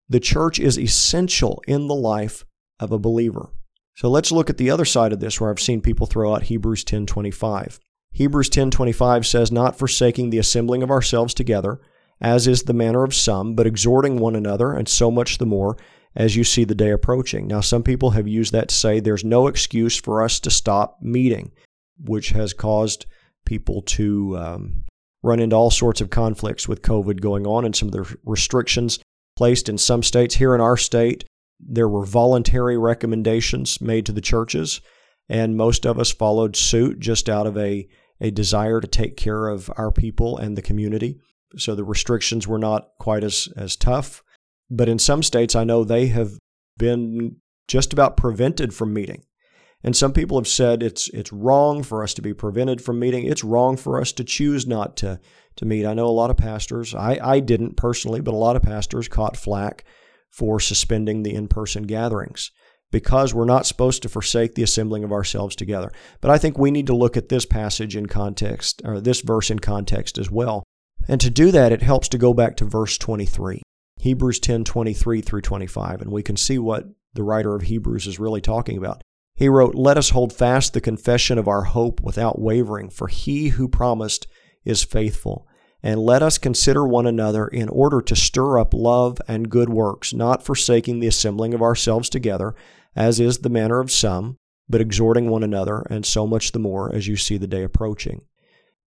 The 0.08 0.20
church 0.20 0.58
is 0.58 0.78
essential 0.78 1.62
in 1.66 1.86
the 1.86 1.94
life 1.94 2.44
of 2.78 2.92
a 2.92 2.98
believer. 2.98 3.50
So 3.94 4.08
let's 4.08 4.32
look 4.32 4.50
at 4.50 4.58
the 4.58 4.70
other 4.70 4.84
side 4.84 5.12
of 5.12 5.20
this 5.20 5.40
where 5.40 5.50
I've 5.50 5.60
seen 5.60 5.80
people 5.80 6.06
throw 6.06 6.34
out 6.34 6.44
Hebrews 6.44 6.84
10:25. 6.84 7.80
Hebrews 8.12 8.50
10:25 8.50 9.26
says 9.26 9.50
not 9.50 9.78
forsaking 9.78 10.30
the 10.30 10.38
assembling 10.38 10.82
of 10.82 10.90
ourselves 10.90 11.34
together 11.34 11.80
as 12.20 12.46
is 12.46 12.62
the 12.62 12.72
manner 12.72 13.04
of 13.04 13.14
some 13.14 13.54
but 13.54 13.66
exhorting 13.66 14.18
one 14.18 14.36
another 14.36 14.72
and 14.72 14.88
so 14.88 15.10
much 15.10 15.38
the 15.38 15.46
more 15.46 15.76
as 16.14 16.34
you 16.34 16.44
see 16.44 16.64
the 16.64 16.74
day 16.74 16.90
approaching. 16.90 17.46
Now 17.46 17.60
some 17.60 17.82
people 17.82 18.10
have 18.10 18.26
used 18.26 18.52
that 18.52 18.68
to 18.68 18.74
say 18.74 19.00
there's 19.00 19.24
no 19.24 19.46
excuse 19.46 19.96
for 19.96 20.22
us 20.22 20.40
to 20.40 20.50
stop 20.50 20.98
meeting, 21.02 21.52
which 21.98 22.30
has 22.30 22.52
caused 22.52 23.06
people 23.46 23.82
to 23.82 24.36
um, 24.36 24.84
run 25.22 25.40
into 25.40 25.56
all 25.56 25.70
sorts 25.70 26.00
of 26.00 26.10
conflicts 26.10 26.68
with 26.68 26.82
COVID 26.82 27.20
going 27.20 27.46
on 27.46 27.64
and 27.64 27.74
some 27.74 27.88
of 27.88 27.92
the 27.92 28.16
restrictions 28.24 28.98
placed 29.36 29.68
in 29.68 29.78
some 29.78 30.02
states. 30.02 30.34
Here 30.34 30.54
in 30.54 30.60
our 30.60 30.76
state, 30.76 31.24
there 31.58 31.88
were 31.88 32.04
voluntary 32.04 32.76
recommendations 32.76 33.80
made 33.80 34.04
to 34.06 34.12
the 34.12 34.20
churches 34.20 34.80
and 35.28 35.56
most 35.56 35.86
of 35.86 35.98
us 35.98 36.12
followed 36.12 36.56
suit 36.56 37.00
just 37.00 37.28
out 37.28 37.46
of 37.46 37.56
a, 37.56 37.88
a 38.20 38.30
desire 38.30 38.80
to 38.80 38.86
take 38.86 39.16
care 39.16 39.48
of 39.48 39.70
our 39.76 39.90
people 39.90 40.36
and 40.38 40.56
the 40.56 40.62
community. 40.62 41.18
So 41.56 41.74
the 41.74 41.84
restrictions 41.84 42.46
were 42.46 42.58
not 42.58 42.90
quite 42.98 43.24
as, 43.24 43.48
as 43.56 43.76
tough. 43.76 44.22
But 44.70 44.88
in 44.88 44.98
some 44.98 45.22
states, 45.22 45.54
I 45.54 45.64
know 45.64 45.84
they 45.84 46.08
have 46.08 46.38
been 46.76 47.36
just 47.68 47.92
about 47.92 48.16
prevented 48.16 48.74
from 48.74 48.92
meeting. 48.92 49.24
And 49.86 49.96
some 49.96 50.12
people 50.12 50.36
have 50.36 50.48
said 50.48 50.82
it's 50.82 51.08
it's 51.10 51.32
wrong 51.32 51.84
for 51.84 52.02
us 52.02 52.12
to 52.14 52.22
be 52.22 52.34
prevented 52.34 52.82
from 52.82 52.98
meeting. 52.98 53.24
It's 53.24 53.44
wrong 53.44 53.76
for 53.76 54.00
us 54.00 54.10
to 54.14 54.24
choose 54.24 54.66
not 54.66 54.96
to 54.98 55.20
to 55.54 55.64
meet. 55.64 55.86
I 55.86 55.94
know 55.94 56.08
a 56.08 56.08
lot 56.08 56.28
of 56.28 56.36
pastors. 56.36 56.92
I, 56.92 57.18
I 57.22 57.40
didn't 57.40 57.76
personally, 57.76 58.20
but 58.20 58.34
a 58.34 58.36
lot 58.36 58.56
of 58.56 58.62
pastors 58.62 59.06
caught 59.06 59.36
flack 59.36 59.84
for 60.28 60.58
suspending 60.58 61.22
the 61.22 61.34
in-person 61.34 61.84
gatherings 61.84 62.50
because 62.90 63.32
we're 63.32 63.44
not 63.44 63.64
supposed 63.64 64.02
to 64.02 64.08
forsake 64.08 64.54
the 64.54 64.62
assembling 64.64 65.04
of 65.04 65.12
ourselves 65.12 65.54
together. 65.54 65.92
But 66.20 66.32
I 66.32 66.38
think 66.38 66.58
we 66.58 66.72
need 66.72 66.88
to 66.88 66.96
look 66.96 67.16
at 67.16 67.28
this 67.28 67.46
passage 67.46 67.96
in 67.96 68.06
context, 68.06 68.82
or 68.84 69.00
this 69.00 69.20
verse 69.20 69.50
in 69.50 69.60
context 69.60 70.18
as 70.18 70.30
well. 70.30 70.64
And 71.08 71.20
to 71.20 71.30
do 71.30 71.50
that, 71.52 71.72
it 71.72 71.82
helps 71.82 72.08
to 72.08 72.18
go 72.18 72.34
back 72.34 72.56
to 72.56 72.64
verse 72.64 72.98
23, 72.98 73.62
Hebrews 74.00 74.40
10 74.40 74.64
23 74.64 75.20
through 75.20 75.42
25, 75.42 76.02
and 76.02 76.10
we 76.10 76.24
can 76.24 76.36
see 76.36 76.58
what 76.58 76.86
the 77.14 77.22
writer 77.22 77.54
of 77.54 77.62
Hebrews 77.62 78.06
is 78.06 78.18
really 78.18 78.40
talking 78.40 78.76
about. 78.76 79.02
He 79.36 79.48
wrote, 79.48 79.74
Let 79.74 79.98
us 79.98 80.10
hold 80.10 80.32
fast 80.32 80.72
the 80.72 80.80
confession 80.80 81.38
of 81.38 81.46
our 81.46 81.64
hope 81.64 82.00
without 82.00 82.40
wavering, 82.40 82.88
for 82.88 83.08
he 83.08 83.48
who 83.48 83.68
promised 83.68 84.26
is 84.64 84.82
faithful. 84.82 85.46
And 85.82 86.00
let 86.00 86.22
us 86.22 86.38
consider 86.38 86.86
one 86.86 87.06
another 87.06 87.46
in 87.46 87.68
order 87.68 88.00
to 88.00 88.16
stir 88.16 88.58
up 88.58 88.72
love 88.72 89.18
and 89.28 89.50
good 89.50 89.68
works, 89.68 90.14
not 90.14 90.42
forsaking 90.42 90.98
the 90.98 91.06
assembling 91.06 91.52
of 91.54 91.62
ourselves 91.62 92.08
together, 92.08 92.54
as 92.96 93.20
is 93.20 93.38
the 93.38 93.50
manner 93.50 93.78
of 93.78 93.92
some, 93.92 94.38
but 94.68 94.80
exhorting 94.80 95.28
one 95.28 95.42
another, 95.42 95.86
and 95.90 96.04
so 96.04 96.26
much 96.26 96.52
the 96.52 96.58
more 96.58 96.92
as 96.92 97.06
you 97.06 97.16
see 97.16 97.36
the 97.36 97.46
day 97.46 97.62
approaching. 97.62 98.22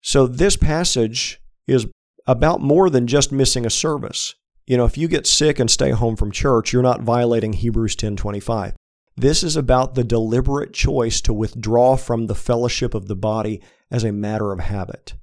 So 0.00 0.26
this 0.26 0.56
passage 0.56 1.40
is 1.66 1.86
about 2.26 2.60
more 2.60 2.88
than 2.88 3.06
just 3.06 3.30
missing 3.30 3.66
a 3.66 3.70
service. 3.70 4.34
You 4.66 4.76
know, 4.76 4.86
if 4.86 4.98
you 4.98 5.08
get 5.08 5.26
sick 5.26 5.58
and 5.58 5.70
stay 5.70 5.90
home 5.90 6.16
from 6.16 6.32
church, 6.32 6.72
you're 6.72 6.82
not 6.82 7.02
violating 7.02 7.52
Hebrews 7.52 7.96
10:25. 7.96 8.74
This 9.18 9.42
is 9.42 9.56
about 9.56 9.96
the 9.96 10.04
deliberate 10.04 10.72
choice 10.72 11.20
to 11.22 11.32
withdraw 11.32 11.96
from 11.96 12.26
the 12.26 12.36
fellowship 12.36 12.94
of 12.94 13.08
the 13.08 13.16
body 13.16 13.60
as 13.90 14.04
a 14.04 14.12
matter 14.12 14.52
of 14.52 14.60
habit. 14.60 15.14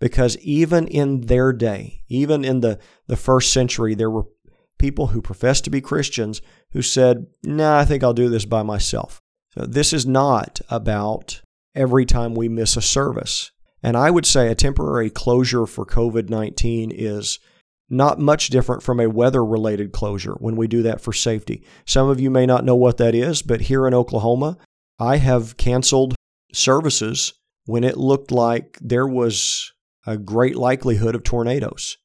Because 0.00 0.38
even 0.38 0.88
in 0.88 1.22
their 1.22 1.52
day, 1.52 2.02
even 2.08 2.46
in 2.46 2.60
the, 2.60 2.78
the 3.08 3.16
first 3.16 3.52
century, 3.52 3.94
there 3.94 4.10
were 4.10 4.24
people 4.78 5.08
who 5.08 5.20
professed 5.20 5.64
to 5.64 5.70
be 5.70 5.82
Christians 5.82 6.40
who 6.70 6.80
said, 6.80 7.26
Nah, 7.44 7.78
I 7.78 7.84
think 7.84 8.02
I'll 8.02 8.14
do 8.14 8.30
this 8.30 8.46
by 8.46 8.62
myself. 8.62 9.20
So 9.50 9.66
this 9.66 9.92
is 9.92 10.06
not 10.06 10.62
about 10.70 11.42
every 11.74 12.06
time 12.06 12.34
we 12.34 12.48
miss 12.48 12.76
a 12.78 12.82
service. 12.82 13.50
And 13.82 13.98
I 13.98 14.10
would 14.10 14.24
say 14.24 14.48
a 14.48 14.54
temporary 14.54 15.10
closure 15.10 15.66
for 15.66 15.84
COVID 15.84 16.30
19 16.30 16.90
is 16.90 17.38
not 17.92 18.18
much 18.18 18.48
different 18.48 18.82
from 18.82 18.98
a 18.98 19.08
weather 19.08 19.44
related 19.44 19.92
closure 19.92 20.32
when 20.40 20.56
we 20.56 20.66
do 20.66 20.82
that 20.82 21.00
for 21.00 21.12
safety. 21.12 21.62
Some 21.84 22.08
of 22.08 22.18
you 22.18 22.30
may 22.30 22.46
not 22.46 22.64
know 22.64 22.74
what 22.74 22.96
that 22.96 23.14
is, 23.14 23.42
but 23.42 23.62
here 23.62 23.86
in 23.86 23.94
Oklahoma, 23.94 24.56
I 24.98 25.18
have 25.18 25.58
canceled 25.58 26.14
services 26.52 27.34
when 27.66 27.84
it 27.84 27.98
looked 27.98 28.30
like 28.30 28.78
there 28.80 29.06
was 29.06 29.72
a 30.06 30.16
great 30.16 30.56
likelihood 30.56 31.14
of 31.14 31.22
tornadoes. 31.22 31.98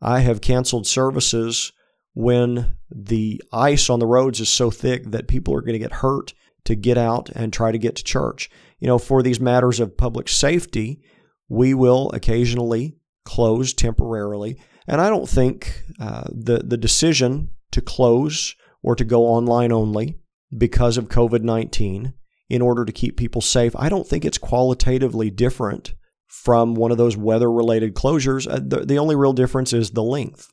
I 0.00 0.20
have 0.20 0.40
canceled 0.40 0.86
services 0.86 1.72
when 2.14 2.76
the 2.88 3.42
ice 3.52 3.90
on 3.90 3.98
the 3.98 4.06
roads 4.06 4.38
is 4.38 4.48
so 4.48 4.70
thick 4.70 5.10
that 5.10 5.26
people 5.26 5.52
are 5.54 5.62
going 5.62 5.72
to 5.72 5.78
get 5.80 5.92
hurt 5.92 6.32
to 6.64 6.76
get 6.76 6.96
out 6.96 7.28
and 7.30 7.52
try 7.52 7.72
to 7.72 7.78
get 7.78 7.96
to 7.96 8.04
church. 8.04 8.48
You 8.78 8.86
know, 8.86 8.98
for 8.98 9.22
these 9.22 9.40
matters 9.40 9.80
of 9.80 9.96
public 9.96 10.28
safety, 10.28 11.02
we 11.48 11.74
will 11.74 12.10
occasionally 12.12 12.96
close 13.24 13.72
temporarily 13.72 14.58
and 14.86 15.00
I 15.00 15.08
don't 15.08 15.28
think 15.28 15.82
uh, 16.00 16.24
the 16.30 16.58
the 16.58 16.76
decision 16.76 17.50
to 17.72 17.80
close 17.80 18.54
or 18.82 18.94
to 18.94 19.04
go 19.04 19.26
online 19.26 19.72
only 19.72 20.18
because 20.56 20.96
of 20.96 21.08
COVID 21.08 21.42
nineteen 21.42 22.14
in 22.48 22.62
order 22.62 22.84
to 22.84 22.92
keep 22.92 23.16
people 23.16 23.40
safe, 23.40 23.74
I 23.76 23.88
don't 23.88 24.06
think 24.06 24.24
it's 24.24 24.38
qualitatively 24.38 25.30
different 25.30 25.94
from 26.28 26.74
one 26.74 26.90
of 26.90 26.98
those 26.98 27.16
weather 27.16 27.50
related 27.50 27.94
closures. 27.94 28.50
Uh, 28.50 28.60
the, 28.62 28.84
the 28.84 28.98
only 28.98 29.16
real 29.16 29.32
difference 29.32 29.72
is 29.72 29.90
the 29.90 30.02
length. 30.02 30.50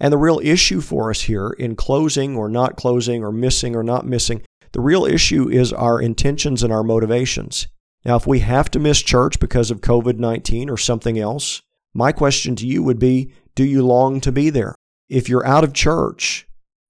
And 0.00 0.12
the 0.12 0.18
real 0.18 0.40
issue 0.42 0.80
for 0.80 1.10
us 1.10 1.22
here 1.22 1.50
in 1.50 1.76
closing 1.76 2.36
or 2.36 2.48
not 2.48 2.76
closing 2.76 3.22
or 3.22 3.30
missing 3.30 3.76
or 3.76 3.82
not 3.82 4.06
missing, 4.06 4.42
the 4.72 4.80
real 4.80 5.04
issue 5.04 5.48
is 5.48 5.72
our 5.72 6.00
intentions 6.00 6.62
and 6.62 6.72
our 6.72 6.82
motivations. 6.82 7.68
Now, 8.04 8.16
if 8.16 8.26
we 8.26 8.40
have 8.40 8.70
to 8.72 8.78
miss 8.78 9.02
church 9.02 9.38
because 9.38 9.70
of 9.70 9.80
COVID 9.80 10.18
19 10.18 10.68
or 10.68 10.76
something 10.76 11.18
else, 11.18 11.62
my 11.94 12.12
question 12.12 12.56
to 12.56 12.66
you 12.66 12.82
would 12.82 12.98
be 12.98 13.32
Do 13.54 13.64
you 13.64 13.84
long 13.86 14.20
to 14.20 14.32
be 14.32 14.50
there? 14.50 14.74
If 15.08 15.28
you're 15.28 15.46
out 15.46 15.64
of 15.64 15.72
church, 15.72 16.46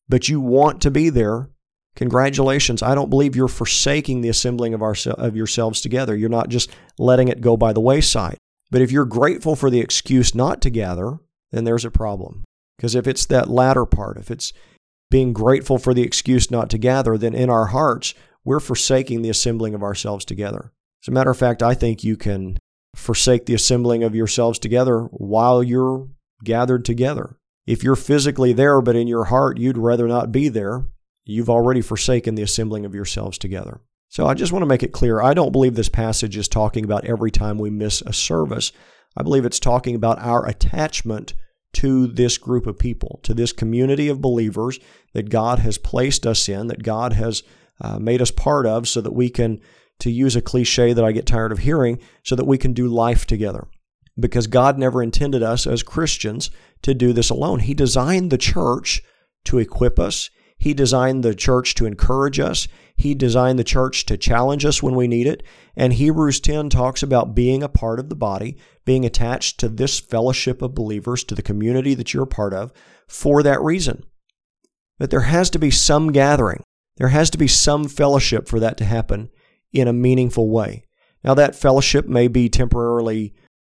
but 0.08 0.28
you 0.28 0.40
want 0.40 0.80
to 0.82 0.90
be 0.90 1.10
there, 1.10 1.50
congratulations. 1.94 2.82
I 2.82 2.94
don't 2.94 3.10
believe 3.10 3.36
you're 3.36 3.48
forsaking 3.48 4.20
the 4.20 4.28
assembling 4.28 4.74
of, 4.74 4.82
our, 4.82 4.94
of 5.18 5.36
yourselves 5.36 5.80
together. 5.80 6.16
You're 6.16 6.28
not 6.28 6.48
just 6.48 6.70
letting 6.98 7.28
it 7.28 7.40
go 7.40 7.56
by 7.56 7.72
the 7.72 7.80
wayside. 7.80 8.38
But 8.70 8.82
if 8.82 8.90
you're 8.90 9.04
grateful 9.04 9.56
for 9.56 9.70
the 9.70 9.80
excuse 9.80 10.34
not 10.34 10.60
to 10.62 10.70
gather, 10.70 11.18
then 11.52 11.64
there's 11.64 11.84
a 11.84 11.90
problem. 11.90 12.44
Because 12.76 12.94
if 12.94 13.06
it's 13.06 13.26
that 13.26 13.48
latter 13.48 13.86
part, 13.86 14.16
if 14.16 14.30
it's 14.30 14.52
being 15.10 15.32
grateful 15.32 15.78
for 15.78 15.94
the 15.94 16.02
excuse 16.02 16.50
not 16.50 16.70
to 16.70 16.78
gather, 16.78 17.16
then 17.16 17.34
in 17.34 17.50
our 17.50 17.66
hearts, 17.66 18.14
we're 18.44 18.60
forsaking 18.60 19.22
the 19.22 19.30
assembling 19.30 19.74
of 19.74 19.82
ourselves 19.82 20.24
together. 20.24 20.72
As 21.02 21.08
a 21.08 21.12
matter 21.12 21.30
of 21.30 21.38
fact, 21.38 21.62
I 21.62 21.74
think 21.74 22.02
you 22.02 22.16
can 22.16 22.58
forsake 22.94 23.46
the 23.46 23.54
assembling 23.54 24.02
of 24.02 24.14
yourselves 24.14 24.58
together 24.58 25.02
while 25.10 25.62
you're 25.62 26.08
gathered 26.42 26.84
together. 26.84 27.38
If 27.66 27.82
you're 27.82 27.96
physically 27.96 28.52
there, 28.52 28.80
but 28.80 28.96
in 28.96 29.08
your 29.08 29.24
heart 29.24 29.58
you'd 29.58 29.78
rather 29.78 30.06
not 30.06 30.32
be 30.32 30.48
there, 30.48 30.86
you've 31.24 31.50
already 31.50 31.80
forsaken 31.80 32.34
the 32.34 32.42
assembling 32.42 32.84
of 32.84 32.94
yourselves 32.94 33.38
together. 33.38 33.80
So 34.08 34.26
I 34.26 34.34
just 34.34 34.52
want 34.52 34.62
to 34.62 34.66
make 34.66 34.82
it 34.82 34.92
clear 34.92 35.20
I 35.20 35.34
don't 35.34 35.52
believe 35.52 35.74
this 35.74 35.88
passage 35.88 36.36
is 36.36 36.46
talking 36.46 36.84
about 36.84 37.04
every 37.04 37.30
time 37.30 37.58
we 37.58 37.70
miss 37.70 38.00
a 38.02 38.12
service. 38.12 38.70
I 39.16 39.22
believe 39.22 39.44
it's 39.44 39.60
talking 39.60 39.94
about 39.94 40.20
our 40.20 40.46
attachment 40.46 41.34
to 41.74 42.06
this 42.06 42.38
group 42.38 42.66
of 42.66 42.78
people, 42.78 43.20
to 43.24 43.34
this 43.34 43.52
community 43.52 44.08
of 44.08 44.20
believers 44.20 44.78
that 45.12 45.30
God 45.30 45.58
has 45.58 45.78
placed 45.78 46.26
us 46.26 46.48
in, 46.48 46.68
that 46.68 46.82
God 46.82 47.12
has 47.14 47.42
uh, 47.80 47.98
made 47.98 48.22
us 48.22 48.30
part 48.30 48.66
of, 48.66 48.86
so 48.86 49.00
that 49.00 49.14
we 49.14 49.28
can 49.28 49.60
to 50.04 50.10
use 50.10 50.36
a 50.36 50.42
cliche 50.42 50.92
that 50.92 51.02
I 51.02 51.12
get 51.12 51.24
tired 51.24 51.50
of 51.50 51.60
hearing, 51.60 51.98
so 52.22 52.36
that 52.36 52.46
we 52.46 52.58
can 52.58 52.74
do 52.74 52.86
life 52.88 53.24
together. 53.24 53.68
Because 54.20 54.46
God 54.46 54.78
never 54.78 55.02
intended 55.02 55.42
us 55.42 55.66
as 55.66 55.82
Christians 55.82 56.50
to 56.82 56.92
do 56.92 57.14
this 57.14 57.30
alone. 57.30 57.60
He 57.60 57.72
designed 57.72 58.30
the 58.30 58.36
church 58.36 59.02
to 59.46 59.56
equip 59.56 59.98
us, 59.98 60.28
He 60.58 60.74
designed 60.74 61.24
the 61.24 61.34
church 61.34 61.74
to 61.76 61.86
encourage 61.86 62.38
us, 62.38 62.68
He 62.96 63.14
designed 63.14 63.58
the 63.58 63.64
church 63.64 64.04
to 64.04 64.18
challenge 64.18 64.66
us 64.66 64.82
when 64.82 64.94
we 64.94 65.08
need 65.08 65.26
it. 65.26 65.42
And 65.74 65.94
Hebrews 65.94 66.38
10 66.40 66.68
talks 66.68 67.02
about 67.02 67.34
being 67.34 67.62
a 67.62 67.68
part 67.70 67.98
of 67.98 68.10
the 68.10 68.14
body, 68.14 68.58
being 68.84 69.06
attached 69.06 69.58
to 69.60 69.70
this 69.70 69.98
fellowship 69.98 70.60
of 70.60 70.74
believers, 70.74 71.24
to 71.24 71.34
the 71.34 71.40
community 71.40 71.94
that 71.94 72.12
you're 72.12 72.24
a 72.24 72.26
part 72.26 72.52
of, 72.52 72.74
for 73.08 73.42
that 73.42 73.62
reason. 73.62 74.04
But 74.98 75.08
there 75.08 75.20
has 75.20 75.48
to 75.48 75.58
be 75.58 75.70
some 75.70 76.12
gathering. 76.12 76.62
There 76.98 77.08
has 77.08 77.30
to 77.30 77.38
be 77.38 77.48
some 77.48 77.88
fellowship 77.88 78.48
for 78.48 78.60
that 78.60 78.76
to 78.76 78.84
happen 78.84 79.30
in 79.74 79.88
a 79.88 79.92
meaningful 79.92 80.48
way. 80.48 80.84
Now, 81.22 81.34
that 81.34 81.56
fellowship 81.56 82.06
may 82.06 82.28
be 82.28 82.48
temporarily 82.48 83.34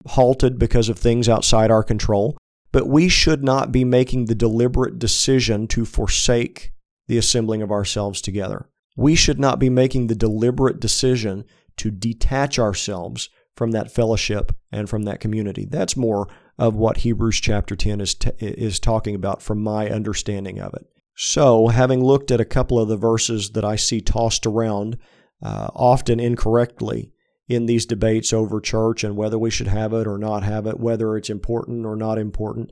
halted 0.06 0.58
because 0.58 0.88
of 0.88 0.98
things 0.98 1.28
outside 1.28 1.70
our 1.70 1.82
control, 1.82 2.36
but 2.72 2.86
we 2.86 3.08
should 3.08 3.42
not 3.42 3.72
be 3.72 3.84
making 3.84 4.26
the 4.26 4.34
deliberate 4.34 4.98
decision 4.98 5.66
to 5.68 5.84
forsake 5.84 6.72
the 7.08 7.18
assembling 7.18 7.62
of 7.62 7.70
ourselves 7.70 8.20
together. 8.20 8.68
We 8.96 9.14
should 9.14 9.38
not 9.38 9.58
be 9.58 9.70
making 9.70 10.06
the 10.06 10.14
deliberate 10.14 10.80
decision 10.80 11.44
to 11.78 11.90
detach 11.90 12.58
ourselves 12.58 13.28
from 13.54 13.70
that 13.70 13.90
fellowship 13.90 14.52
and 14.70 14.88
from 14.88 15.04
that 15.04 15.20
community. 15.20 15.64
That's 15.64 15.96
more 15.96 16.28
of 16.58 16.74
what 16.74 16.98
Hebrews 16.98 17.40
chapter 17.40 17.76
10 17.76 18.00
is, 18.00 18.14
t- 18.14 18.30
is 18.38 18.78
talking 18.78 19.14
about 19.14 19.42
from 19.42 19.62
my 19.62 19.88
understanding 19.88 20.58
of 20.58 20.74
it. 20.74 20.86
So, 21.16 21.68
having 21.68 22.04
looked 22.04 22.30
at 22.30 22.40
a 22.40 22.44
couple 22.44 22.78
of 22.78 22.88
the 22.88 22.96
verses 22.96 23.50
that 23.50 23.64
I 23.64 23.76
see 23.76 24.02
tossed 24.02 24.46
around 24.46 24.98
uh, 25.42 25.68
often 25.74 26.20
incorrectly 26.20 27.12
in 27.48 27.66
these 27.66 27.86
debates 27.86 28.32
over 28.32 28.60
church 28.60 29.04
and 29.04 29.16
whether 29.16 29.38
we 29.38 29.50
should 29.50 29.68
have 29.68 29.92
it 29.92 30.06
or 30.06 30.18
not 30.18 30.42
have 30.42 30.66
it, 30.66 30.80
whether 30.80 31.16
it's 31.16 31.30
important 31.30 31.86
or 31.86 31.96
not 31.96 32.18
important. 32.18 32.70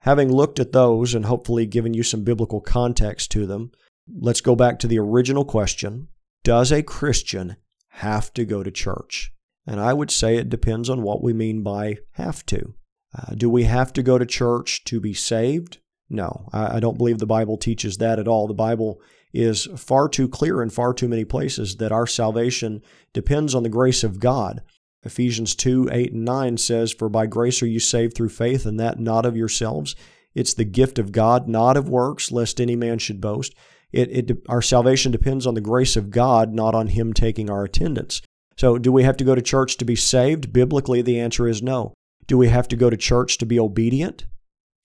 Having 0.00 0.32
looked 0.32 0.58
at 0.58 0.72
those 0.72 1.14
and 1.14 1.26
hopefully 1.26 1.66
given 1.66 1.94
you 1.94 2.02
some 2.02 2.24
biblical 2.24 2.60
context 2.60 3.30
to 3.32 3.46
them, 3.46 3.70
let's 4.08 4.40
go 4.40 4.54
back 4.54 4.78
to 4.78 4.86
the 4.86 4.98
original 4.98 5.44
question 5.44 6.08
Does 6.42 6.72
a 6.72 6.82
Christian 6.82 7.56
have 7.88 8.32
to 8.34 8.44
go 8.44 8.62
to 8.62 8.70
church? 8.70 9.32
And 9.66 9.80
I 9.80 9.92
would 9.92 10.10
say 10.10 10.36
it 10.36 10.48
depends 10.48 10.88
on 10.88 11.02
what 11.02 11.22
we 11.22 11.32
mean 11.32 11.62
by 11.62 11.98
have 12.12 12.46
to. 12.46 12.74
Uh, 13.16 13.34
do 13.34 13.48
we 13.48 13.64
have 13.64 13.92
to 13.94 14.02
go 14.02 14.18
to 14.18 14.26
church 14.26 14.84
to 14.84 15.00
be 15.00 15.14
saved? 15.14 15.78
No, 16.08 16.48
I, 16.52 16.76
I 16.76 16.80
don't 16.80 16.98
believe 16.98 17.18
the 17.18 17.26
Bible 17.26 17.56
teaches 17.56 17.96
that 17.98 18.18
at 18.18 18.28
all. 18.28 18.46
The 18.46 18.54
Bible 18.54 19.00
is 19.36 19.68
far 19.76 20.08
too 20.08 20.28
clear 20.28 20.62
in 20.62 20.70
far 20.70 20.94
too 20.94 21.08
many 21.08 21.24
places 21.24 21.76
that 21.76 21.92
our 21.92 22.06
salvation 22.06 22.82
depends 23.12 23.54
on 23.54 23.62
the 23.62 23.68
grace 23.68 24.02
of 24.02 24.20
God. 24.20 24.62
Ephesians 25.04 25.54
2 25.54 25.88
8 25.90 26.12
and 26.12 26.24
9 26.24 26.56
says, 26.56 26.92
For 26.92 27.08
by 27.08 27.26
grace 27.26 27.62
are 27.62 27.66
you 27.66 27.80
saved 27.80 28.14
through 28.16 28.30
faith, 28.30 28.66
and 28.66 28.78
that 28.80 28.98
not 28.98 29.24
of 29.24 29.36
yourselves. 29.36 29.94
It's 30.34 30.54
the 30.54 30.64
gift 30.64 30.98
of 30.98 31.12
God, 31.12 31.48
not 31.48 31.76
of 31.76 31.88
works, 31.88 32.30
lest 32.32 32.60
any 32.60 32.76
man 32.76 32.98
should 32.98 33.20
boast. 33.20 33.54
It, 33.92 34.30
it, 34.30 34.42
our 34.48 34.60
salvation 34.60 35.12
depends 35.12 35.46
on 35.46 35.54
the 35.54 35.60
grace 35.60 35.96
of 35.96 36.10
God, 36.10 36.52
not 36.52 36.74
on 36.74 36.88
Him 36.88 37.12
taking 37.12 37.48
our 37.48 37.64
attendance. 37.64 38.20
So, 38.58 38.78
do 38.78 38.90
we 38.90 39.04
have 39.04 39.16
to 39.18 39.24
go 39.24 39.34
to 39.34 39.42
church 39.42 39.76
to 39.78 39.84
be 39.84 39.96
saved? 39.96 40.52
Biblically, 40.52 41.02
the 41.02 41.20
answer 41.20 41.46
is 41.46 41.62
no. 41.62 41.94
Do 42.26 42.36
we 42.36 42.48
have 42.48 42.68
to 42.68 42.76
go 42.76 42.90
to 42.90 42.96
church 42.96 43.38
to 43.38 43.46
be 43.46 43.60
obedient? 43.60 44.26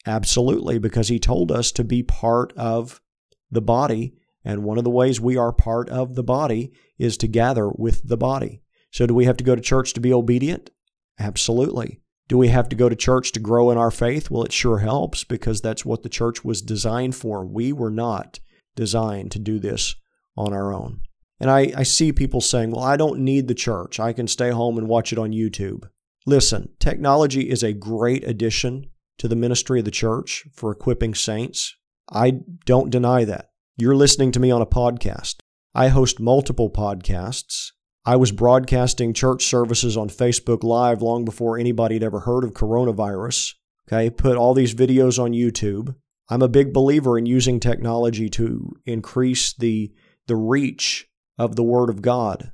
Absolutely, 0.05 0.77
because 0.77 1.10
He 1.10 1.20
told 1.20 1.51
us 1.51 1.72
to 1.74 1.84
be 1.84 2.03
part 2.03 2.53
of 2.55 3.01
the 3.50 3.62
body. 3.62 4.13
And 4.44 4.64
one 4.64 4.78
of 4.78 4.84
the 4.84 4.90
ways 4.90 5.22
we 5.22 5.38
are 5.38 5.54
part 5.54 5.90
of 5.90 6.16
the 6.16 6.24
body 6.24 6.72
is 6.98 7.18
to 7.18 7.28
gather 7.28 7.70
with 7.70 8.08
the 8.08 8.18
body. 8.18 8.62
So, 8.92 9.06
do 9.06 9.14
we 9.14 9.26
have 9.26 9.38
to 9.38 9.44
go 9.44 9.56
to 9.56 9.62
church 9.62 9.94
to 9.94 10.02
be 10.02 10.14
obedient? 10.14 10.72
Absolutely. 11.20 12.02
Do 12.28 12.38
we 12.38 12.48
have 12.48 12.70
to 12.70 12.76
go 12.76 12.90
to 12.90 12.96
church 12.96 13.32
to 13.34 13.40
grow 13.40 13.72
in 13.72 13.78
our 13.78 13.92
faith? 13.92 14.32
Well, 14.32 14.44
it 14.44 14.54
sure 14.54 14.80
helps 14.80 15.24
because 15.24 15.62
that's 15.62 15.86
what 15.86 16.04
the 16.04 16.10
church 16.10 16.44
was 16.44 16.62
designed 16.62 17.16
for. 17.16 17.46
We 17.46 17.74
were 17.74 17.92
not 17.92 18.40
designed 18.76 19.32
to 19.32 19.40
do 19.40 19.60
this 19.60 19.96
on 20.38 20.54
our 20.54 20.74
own. 20.74 21.02
And 21.40 21.50
I, 21.50 21.74
I 21.76 21.84
see 21.84 22.14
people 22.14 22.40
saying, 22.40 22.72
well, 22.72 22.84
I 22.84 22.98
don't 22.98 23.20
need 23.20 23.48
the 23.48 23.54
church. 23.54 24.00
I 24.00 24.14
can 24.14 24.28
stay 24.28 24.52
home 24.52 24.78
and 24.78 24.88
watch 24.88 25.12
it 25.12 25.20
on 25.20 25.32
YouTube. 25.32 25.90
Listen, 26.26 26.70
technology 26.80 27.50
is 27.50 27.64
a 27.64 27.74
great 27.74 28.24
addition 28.24 28.86
to 29.18 29.28
the 29.28 29.36
ministry 29.36 29.80
of 29.80 29.86
the 29.86 29.92
church 29.92 30.46
for 30.54 30.72
equipping 30.72 31.14
saints. 31.14 31.76
I 32.10 32.40
don't 32.66 32.90
deny 32.90 33.26
that. 33.26 33.50
You're 33.82 33.96
listening 33.96 34.32
to 34.34 34.40
me 34.40 34.52
on 34.52 34.62
a 34.62 34.68
podcast. 34.68 35.38
I 35.74 35.88
host 35.88 36.20
multiple 36.20 36.70
podcasts. 36.70 37.72
I 38.06 38.16
was 38.16 38.32
broadcasting 38.32 39.12
church 39.12 39.46
services 39.46 39.98
on 39.98 40.08
Facebook 40.08 40.64
Live 40.64 41.02
long 41.02 41.26
before 41.26 41.58
anybody 41.58 41.96
had 41.96 42.04
ever 42.04 42.20
heard 42.20 42.44
of 42.44 42.54
coronavirus. 42.54 43.56
Okay, 43.88 44.12
put 44.12 44.38
all 44.38 44.54
these 44.54 44.76
videos 44.76 45.18
on 45.18 45.32
YouTube. 45.32 45.96
I'm 46.30 46.44
a 46.44 46.48
big 46.48 46.74
believer 46.74 47.18
in 47.18 47.26
using 47.26 47.60
technology 47.60 48.30
to 48.30 48.72
increase 48.86 49.52
the, 49.56 49.92
the 50.28 50.36
reach 50.36 51.08
of 51.40 51.56
the 51.56 51.64
Word 51.64 51.90
of 51.90 52.04
God. 52.04 52.52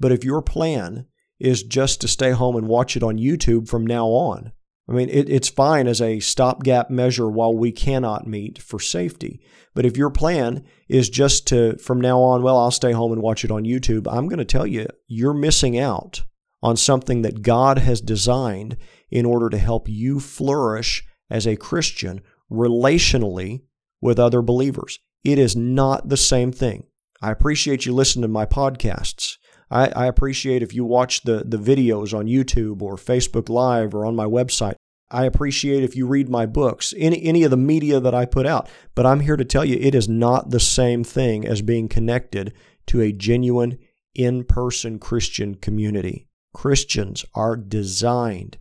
But 0.00 0.10
if 0.10 0.24
your 0.24 0.42
plan 0.42 1.06
is 1.38 1.62
just 1.62 2.00
to 2.00 2.08
stay 2.08 2.32
home 2.32 2.56
and 2.56 2.66
watch 2.66 2.96
it 2.96 3.04
on 3.04 3.18
YouTube 3.18 3.68
from 3.68 3.86
now 3.86 4.08
on, 4.08 4.50
I 4.90 4.92
mean, 4.92 5.08
it, 5.08 5.30
it's 5.30 5.48
fine 5.48 5.86
as 5.86 6.00
a 6.00 6.18
stopgap 6.18 6.90
measure 6.90 7.30
while 7.30 7.56
we 7.56 7.70
cannot 7.70 8.26
meet 8.26 8.60
for 8.60 8.80
safety. 8.80 9.40
But 9.72 9.86
if 9.86 9.96
your 9.96 10.10
plan 10.10 10.64
is 10.88 11.08
just 11.08 11.46
to, 11.48 11.78
from 11.78 12.00
now 12.00 12.20
on, 12.20 12.42
well, 12.42 12.58
I'll 12.58 12.72
stay 12.72 12.90
home 12.90 13.12
and 13.12 13.22
watch 13.22 13.44
it 13.44 13.52
on 13.52 13.64
YouTube, 13.64 14.08
I'm 14.10 14.26
going 14.26 14.40
to 14.40 14.44
tell 14.44 14.66
you, 14.66 14.88
you're 15.06 15.32
missing 15.32 15.78
out 15.78 16.24
on 16.60 16.76
something 16.76 17.22
that 17.22 17.42
God 17.42 17.78
has 17.78 18.00
designed 18.00 18.76
in 19.10 19.24
order 19.24 19.48
to 19.48 19.58
help 19.58 19.88
you 19.88 20.18
flourish 20.18 21.04
as 21.30 21.46
a 21.46 21.56
Christian 21.56 22.20
relationally 22.50 23.62
with 24.00 24.18
other 24.18 24.42
believers. 24.42 24.98
It 25.22 25.38
is 25.38 25.54
not 25.54 26.08
the 26.08 26.16
same 26.16 26.50
thing. 26.50 26.84
I 27.22 27.30
appreciate 27.30 27.86
you 27.86 27.94
listening 27.94 28.22
to 28.22 28.28
my 28.28 28.46
podcasts. 28.46 29.36
I, 29.70 29.88
I, 29.88 30.06
appreciate 30.06 30.62
if 30.62 30.74
you 30.74 30.84
watch 30.84 31.22
the, 31.22 31.44
the 31.46 31.56
videos 31.56 32.12
on 32.12 32.26
YouTube 32.26 32.82
or 32.82 32.96
Facebook 32.96 33.48
Live 33.48 33.94
or 33.94 34.04
on 34.04 34.16
my 34.16 34.24
website. 34.24 34.74
I 35.12 35.24
appreciate 35.24 35.82
if 35.82 35.96
you 35.96 36.06
read 36.06 36.28
my 36.28 36.46
books, 36.46 36.94
any, 36.96 37.22
any 37.24 37.42
of 37.42 37.50
the 37.50 37.56
media 37.56 38.00
that 38.00 38.14
I 38.14 38.26
put 38.26 38.46
out. 38.46 38.68
But 38.94 39.06
I'm 39.06 39.20
here 39.20 39.36
to 39.36 39.44
tell 39.44 39.64
you 39.64 39.76
it 39.76 39.94
is 39.94 40.08
not 40.08 40.50
the 40.50 40.60
same 40.60 41.02
thing 41.02 41.46
as 41.46 41.62
being 41.62 41.88
connected 41.88 42.52
to 42.86 43.00
a 43.00 43.12
genuine 43.12 43.78
in 44.14 44.44
person 44.44 44.98
Christian 44.98 45.54
community. 45.56 46.26
Christians 46.52 47.24
are 47.34 47.56
designed 47.56 48.58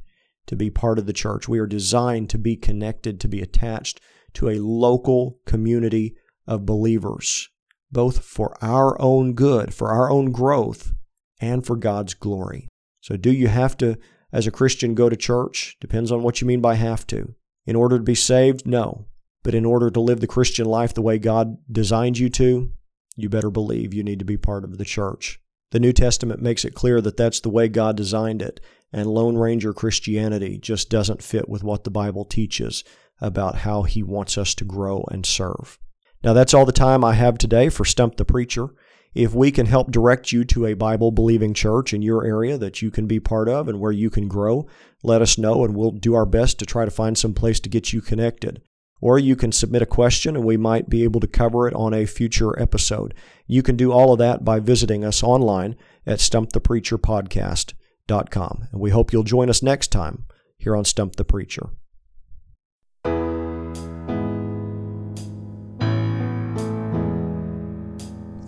to 0.48 0.56
be 0.56 0.70
part 0.70 1.00
of 1.00 1.06
the 1.06 1.14
church. 1.14 1.48
We 1.48 1.60
are 1.60 1.68
designed 1.68 2.30
to 2.32 2.38
be 2.38 2.56
connected, 2.56 3.20
to 3.22 3.28
be 3.28 3.42
attached 3.42 4.00
to 4.34 4.50
a 4.50 4.60
local 4.60 5.40
community 5.46 6.16
of 6.48 6.66
believers, 6.66 7.50
both 7.92 8.24
for 8.24 8.56
our 8.64 9.00
own 9.00 9.34
good, 9.34 9.74
for 9.74 9.90
our 9.90 10.10
own 10.10 10.32
growth, 10.32 10.94
and 11.40 11.66
for 11.66 11.76
God's 11.76 12.14
glory. 12.14 12.68
So, 13.02 13.18
do 13.18 13.32
you 13.32 13.48
have 13.48 13.78
to 13.78 13.98
as 14.32 14.48
a 14.48 14.52
Christian 14.52 14.94
go 14.94 15.10
to 15.10 15.16
church? 15.16 15.78
Depends 15.80 16.12
on 16.12 16.24
what 16.24 16.42
you 16.42 16.48
mean 16.48 16.62
by 16.62 16.76
have 16.76 17.08
to. 17.08 17.36
In 17.66 17.76
order 17.76 17.98
to 17.98 18.04
be 18.04 18.16
saved? 18.16 18.66
No. 18.66 19.08
But 19.44 19.56
in 19.56 19.66
order 19.66 19.90
to 19.90 20.00
live 20.00 20.20
the 20.20 20.28
Christian 20.28 20.66
life 20.66 20.94
the 20.94 21.02
way 21.02 21.18
God 21.18 21.58
designed 21.72 22.18
you 22.18 22.30
to, 22.32 22.72
you 23.16 23.30
better 23.30 23.50
believe 23.50 23.94
you 23.94 24.04
need 24.04 24.20
to 24.20 24.26
be 24.26 24.38
part 24.38 24.64
of 24.64 24.78
the 24.78 24.86
church. 24.86 25.40
The 25.72 25.80
New 25.80 25.94
Testament 25.94 26.42
makes 26.42 26.66
it 26.66 26.74
clear 26.74 27.00
that 27.02 27.16
that's 27.16 27.40
the 27.40 27.50
way 27.50 27.68
God 27.68 27.96
designed 27.96 28.42
it, 28.42 28.60
and 28.92 29.08
Lone 29.08 29.38
Ranger 29.38 29.74
Christianity 29.74 30.58
just 30.58 30.90
doesn't 30.90 31.22
fit 31.22 31.48
with 31.48 31.64
what 31.64 31.84
the 31.84 31.92
Bible 31.92 32.26
teaches 32.26 32.84
about 33.22 33.58
how 33.58 33.84
He 33.84 34.02
wants 34.02 34.38
us 34.38 34.56
to 34.56 34.66
grow 34.66 35.06
and 35.12 35.26
serve. 35.26 35.78
Now, 36.24 36.34
that's 36.34 36.54
all 36.54 36.66
the 36.66 36.72
time 36.72 37.04
I 37.04 37.14
have 37.14 37.38
today 37.38 37.70
for 37.70 37.86
Stump 37.86 38.18
the 38.18 38.26
Preacher. 38.26 38.70
If 39.14 39.34
we 39.34 39.52
can 39.52 39.66
help 39.66 39.92
direct 39.92 40.32
you 40.32 40.46
to 40.46 40.68
a 40.68 40.76
Bible 40.76 41.12
believing 41.12 41.54
church 41.54 41.94
in 41.94 42.02
your 42.02 42.26
area 42.26 42.58
that 42.58 42.82
you 42.82 42.92
can 42.92 43.08
be 43.08 43.20
part 43.20 43.50
of 43.50 43.68
and 43.68 43.80
where 43.80 43.92
you 43.92 44.10
can 44.10 44.28
grow, 44.28 44.68
let 45.04 45.22
us 45.22 45.38
know 45.38 45.64
and 45.64 45.76
we'll 45.76 45.92
do 45.92 46.14
our 46.14 46.26
best 46.26 46.60
to 46.60 46.66
try 46.66 46.86
to 46.86 46.92
find 46.92 47.18
some 47.18 47.34
place 47.34 47.60
to 47.62 47.70
get 47.70 47.92
you 47.92 48.02
connected. 48.02 48.62
Or 49.02 49.18
you 49.18 49.36
can 49.36 49.52
submit 49.52 49.82
a 49.82 49.88
question 49.88 50.36
and 50.36 50.46
we 50.46 50.58
might 50.58 50.90
be 50.90 51.04
able 51.04 51.22
to 51.22 51.28
cover 51.28 51.68
it 51.68 51.74
on 51.74 51.92
a 51.94 52.06
future 52.06 52.62
episode. 52.62 53.16
You 53.48 53.64
can 53.64 53.76
do 53.76 53.92
all 53.92 54.14
of 54.14 54.20
that 54.20 54.44
by 54.44 54.60
visiting 54.60 55.04
us 55.04 55.24
online 55.24 55.76
at 56.06 56.20
stumpthepreacherpodcast.com. 56.20 58.68
And 58.72 58.82
we 58.82 58.92
hope 58.92 59.12
you'll 59.12 59.24
join 59.24 59.50
us 59.50 59.64
next 59.64 59.88
time 59.88 60.26
here 60.58 60.76
on 60.76 60.86
Stump 60.86 61.16
the 61.16 61.24
Preacher. 61.24 61.72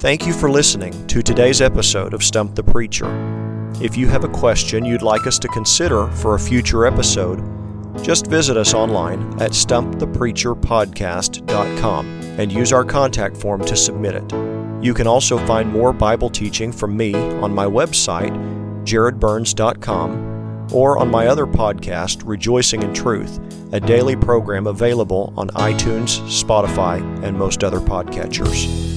Thank 0.02 0.26
you 0.26 0.34
for 0.34 0.50
listening 0.50 1.06
to 1.10 1.22
today's 1.22 1.62
episode 1.62 2.16
of 2.16 2.24
Stump 2.24 2.56
the 2.56 2.64
Preacher. 2.64 3.06
If 3.80 3.96
you 3.96 4.08
have 4.08 4.24
a 4.24 4.30
question 4.30 4.84
you'd 4.84 5.04
like 5.04 5.28
us 5.28 5.38
to 5.38 5.48
consider 5.50 6.08
for 6.08 6.34
a 6.34 6.40
future 6.40 6.88
episode, 6.88 7.38
just 8.04 8.26
visit 8.26 8.58
us 8.58 8.74
online 8.74 9.22
at 9.40 9.52
stumpthepreacherpodcast.com 9.52 12.06
and 12.40 12.52
use 12.52 12.74
our 12.74 12.84
contact 12.84 13.38
form 13.38 13.64
to 13.64 13.76
submit 13.76 14.16
it. 14.16 14.34
You 14.84 14.96
can 14.96 15.06
also 15.06 15.38
find 15.46 15.72
more 15.72 15.94
Bible 15.94 16.32
teaching 16.32 16.72
from 16.72 16.98
me 16.98 17.14
on 17.14 17.54
my 17.54 17.68
website, 17.68 18.36
jaredbyrns.com, 18.86 20.74
or 20.74 20.98
on 20.98 21.12
my 21.12 21.28
other 21.28 21.46
podcast, 21.46 22.24
Rejoicing 22.26 22.82
in 22.82 22.92
Truth, 22.92 23.40
a 23.72 23.80
daily 23.80 24.16
program 24.16 24.66
available 24.66 25.32
on 25.38 25.50
iTunes, 25.50 26.20
Spotify, 26.22 27.02
and 27.24 27.38
most 27.38 27.64
other 27.64 27.80
podcatchers. 27.80 28.91